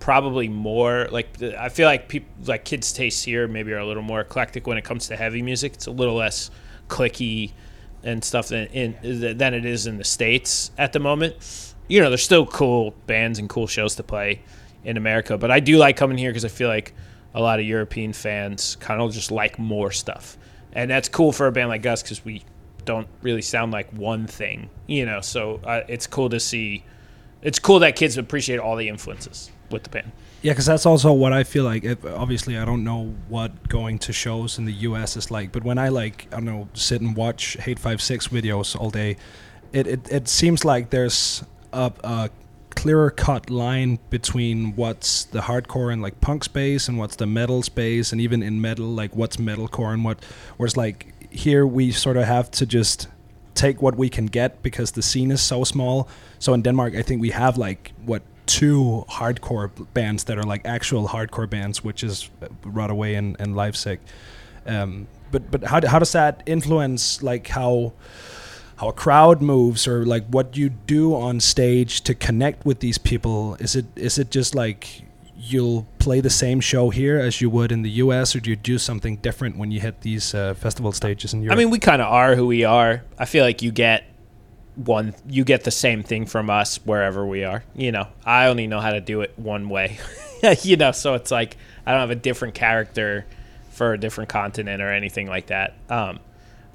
probably 0.00 0.48
more 0.48 1.06
like 1.12 1.40
i 1.42 1.68
feel 1.68 1.86
like 1.86 2.08
people 2.08 2.28
like 2.46 2.64
kids 2.64 2.92
tastes 2.92 3.22
here 3.22 3.46
maybe 3.46 3.72
are 3.72 3.78
a 3.78 3.86
little 3.86 4.02
more 4.02 4.20
eclectic 4.20 4.66
when 4.66 4.76
it 4.78 4.84
comes 4.84 5.06
to 5.08 5.16
heavy 5.16 5.42
music. 5.42 5.74
It's 5.74 5.86
a 5.86 5.90
little 5.92 6.16
less 6.16 6.50
clicky 6.88 7.52
and 8.02 8.22
stuff 8.24 8.48
than 8.48 8.66
in 8.68 8.96
than 9.38 9.54
it 9.54 9.64
is 9.64 9.86
in 9.86 9.96
the 9.96 10.04
states 10.04 10.70
at 10.76 10.92
the 10.92 10.98
moment 11.00 11.73
you 11.88 12.00
know 12.00 12.08
there's 12.08 12.22
still 12.22 12.46
cool 12.46 12.92
bands 13.06 13.38
and 13.38 13.48
cool 13.48 13.66
shows 13.66 13.94
to 13.94 14.02
play 14.02 14.40
in 14.84 14.96
america 14.96 15.36
but 15.38 15.50
i 15.50 15.60
do 15.60 15.76
like 15.76 15.96
coming 15.96 16.18
here 16.18 16.30
because 16.30 16.44
i 16.44 16.48
feel 16.48 16.68
like 16.68 16.94
a 17.34 17.40
lot 17.40 17.58
of 17.58 17.66
european 17.66 18.12
fans 18.12 18.76
kind 18.76 19.00
of 19.00 19.12
just 19.12 19.30
like 19.30 19.58
more 19.58 19.90
stuff 19.90 20.36
and 20.72 20.90
that's 20.90 21.08
cool 21.08 21.32
for 21.32 21.46
a 21.46 21.52
band 21.52 21.68
like 21.68 21.84
us 21.86 22.02
because 22.02 22.24
we 22.24 22.42
don't 22.84 23.08
really 23.22 23.42
sound 23.42 23.72
like 23.72 23.90
one 23.92 24.26
thing 24.26 24.68
you 24.86 25.06
know 25.06 25.20
so 25.20 25.60
uh, 25.64 25.80
it's 25.88 26.06
cool 26.06 26.28
to 26.28 26.38
see 26.38 26.84
it's 27.42 27.58
cool 27.58 27.78
that 27.78 27.96
kids 27.96 28.16
appreciate 28.18 28.58
all 28.58 28.76
the 28.76 28.88
influences 28.88 29.50
with 29.70 29.82
the 29.82 29.90
band 29.90 30.10
Yeah, 30.42 30.52
because 30.52 30.66
that's 30.66 30.84
also 30.84 31.10
what 31.10 31.32
I 31.32 31.42
feel 31.42 31.64
like. 31.64 31.86
Obviously, 32.04 32.58
I 32.58 32.66
don't 32.66 32.84
know 32.84 33.14
what 33.28 33.66
going 33.66 33.98
to 34.00 34.12
shows 34.12 34.58
in 34.58 34.66
the 34.66 34.74
U.S. 34.88 35.16
is 35.16 35.30
like, 35.30 35.52
but 35.52 35.64
when 35.64 35.78
I 35.78 35.88
like, 35.88 36.26
I 36.32 36.36
don't 36.36 36.44
know, 36.44 36.68
sit 36.74 37.00
and 37.00 37.16
watch 37.16 37.56
Hate5six 37.58 38.28
videos 38.28 38.78
all 38.78 38.90
day, 38.90 39.16
it, 39.72 39.86
it, 39.86 40.12
it 40.12 40.28
seems 40.28 40.62
like 40.62 40.90
there's 40.90 41.42
a, 41.74 41.92
a 42.04 42.30
clearer 42.74 43.10
cut 43.10 43.50
line 43.50 43.98
between 44.10 44.74
what's 44.76 45.24
the 45.24 45.40
hardcore 45.40 45.92
and 45.92 46.02
like 46.02 46.20
punk 46.20 46.44
space 46.44 46.88
and 46.88 46.98
what's 46.98 47.16
the 47.16 47.26
metal 47.26 47.62
space, 47.62 48.12
and 48.12 48.20
even 48.20 48.42
in 48.42 48.60
metal, 48.60 48.86
like 48.86 49.14
what's 49.16 49.36
metalcore 49.36 49.92
and 49.92 50.04
what. 50.04 50.24
Whereas 50.56 50.76
like 50.76 51.12
here, 51.30 51.66
we 51.66 51.92
sort 51.92 52.16
of 52.16 52.24
have 52.24 52.50
to 52.52 52.66
just 52.66 53.08
take 53.54 53.80
what 53.80 53.96
we 53.96 54.08
can 54.08 54.26
get 54.26 54.62
because 54.62 54.92
the 54.92 55.02
scene 55.02 55.30
is 55.30 55.40
so 55.40 55.64
small. 55.64 56.08
So 56.38 56.54
in 56.54 56.62
Denmark, 56.62 56.94
I 56.94 57.02
think 57.02 57.20
we 57.20 57.30
have 57.30 57.56
like 57.56 57.92
what 58.04 58.22
two 58.46 59.04
hardcore 59.08 59.70
bands 59.94 60.24
that 60.24 60.38
are 60.38 60.42
like 60.42 60.66
actual 60.66 61.08
hardcore 61.08 61.48
bands, 61.48 61.82
which 61.82 62.04
is 62.04 62.30
uh, 62.42 62.48
Runaway 62.64 63.14
and, 63.14 63.36
and 63.40 63.54
Lifesick. 63.54 63.98
Um, 64.66 65.06
but 65.30 65.50
but 65.50 65.64
how, 65.64 65.86
how 65.86 65.98
does 65.98 66.12
that 66.12 66.42
influence 66.46 67.22
like 67.22 67.48
how 67.48 67.92
how 68.76 68.88
a 68.88 68.92
crowd 68.92 69.40
moves 69.40 69.86
or 69.86 70.04
like 70.04 70.26
what 70.26 70.56
you 70.56 70.70
do 70.70 71.14
on 71.14 71.40
stage 71.40 72.00
to 72.02 72.14
connect 72.14 72.64
with 72.64 72.80
these 72.80 72.98
people? 72.98 73.54
Is 73.56 73.76
it 73.76 73.86
is 73.96 74.18
it 74.18 74.30
just 74.30 74.54
like 74.54 75.02
you'll 75.36 75.86
play 75.98 76.20
the 76.20 76.30
same 76.30 76.60
show 76.60 76.90
here 76.90 77.18
as 77.18 77.40
you 77.40 77.50
would 77.50 77.70
in 77.70 77.82
the 77.82 77.90
U.S. 77.90 78.34
or 78.34 78.40
do 78.40 78.50
you 78.50 78.56
do 78.56 78.78
something 78.78 79.16
different 79.16 79.58
when 79.58 79.70
you 79.70 79.80
hit 79.80 80.00
these 80.00 80.34
uh, 80.34 80.54
festival 80.54 80.92
stages 80.92 81.34
in 81.34 81.42
Europe? 81.42 81.56
I 81.56 81.58
mean, 81.58 81.70
we 81.70 81.78
kind 81.78 82.00
of 82.00 82.10
are 82.10 82.34
who 82.34 82.46
we 82.46 82.64
are. 82.64 83.02
I 83.18 83.26
feel 83.26 83.44
like 83.44 83.60
you 83.60 83.70
get 83.70 84.04
one, 84.76 85.14
you 85.28 85.44
get 85.44 85.64
the 85.64 85.70
same 85.70 86.02
thing 86.02 86.26
from 86.26 86.50
us 86.50 86.76
wherever 86.84 87.26
we 87.26 87.44
are. 87.44 87.62
You 87.74 87.92
know, 87.92 88.08
I 88.24 88.46
only 88.46 88.66
know 88.66 88.80
how 88.80 88.90
to 88.90 89.00
do 89.00 89.20
it 89.20 89.32
one 89.36 89.68
way. 89.68 89.98
you 90.62 90.76
know, 90.76 90.92
so 90.92 91.14
it's 91.14 91.30
like 91.30 91.56
I 91.84 91.92
don't 91.92 92.00
have 92.00 92.10
a 92.10 92.16
different 92.16 92.54
character 92.54 93.26
for 93.70 93.92
a 93.92 93.98
different 93.98 94.30
continent 94.30 94.82
or 94.82 94.90
anything 94.90 95.26
like 95.26 95.46
that. 95.46 95.74
Um, 95.88 96.20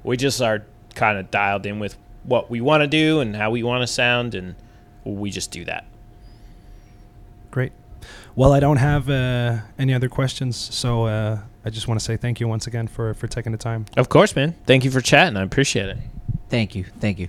we 0.04 0.16
just 0.16 0.40
are 0.40 0.64
kind 0.94 1.18
of 1.18 1.30
dialed 1.30 1.66
in 1.66 1.78
with 1.78 1.96
what 2.24 2.50
we 2.50 2.60
want 2.60 2.82
to 2.82 2.86
do 2.86 3.20
and 3.20 3.36
how 3.36 3.50
we 3.50 3.62
want 3.62 3.82
to 3.82 3.86
sound, 3.86 4.34
and 4.34 4.54
we 5.04 5.30
just 5.30 5.50
do 5.50 5.64
that. 5.64 5.84
Great. 7.50 7.72
Well, 8.36 8.52
I 8.52 8.60
don't 8.60 8.76
have 8.76 9.10
uh, 9.10 9.58
any 9.78 9.92
other 9.92 10.08
questions, 10.08 10.56
so 10.56 11.04
uh, 11.04 11.38
I 11.64 11.70
just 11.70 11.88
want 11.88 11.98
to 11.98 12.04
say 12.04 12.16
thank 12.16 12.40
you 12.40 12.48
once 12.48 12.66
again 12.66 12.86
for, 12.86 13.14
for 13.14 13.26
taking 13.26 13.52
the 13.52 13.58
time. 13.58 13.86
Of 13.96 14.08
course, 14.08 14.36
man. 14.36 14.54
Thank 14.66 14.84
you 14.84 14.90
for 14.90 15.00
chatting. 15.00 15.36
I 15.36 15.42
appreciate 15.42 15.88
it. 15.88 15.98
Thank 16.48 16.74
you. 16.74 16.84
Thank 17.00 17.18
you. 17.18 17.28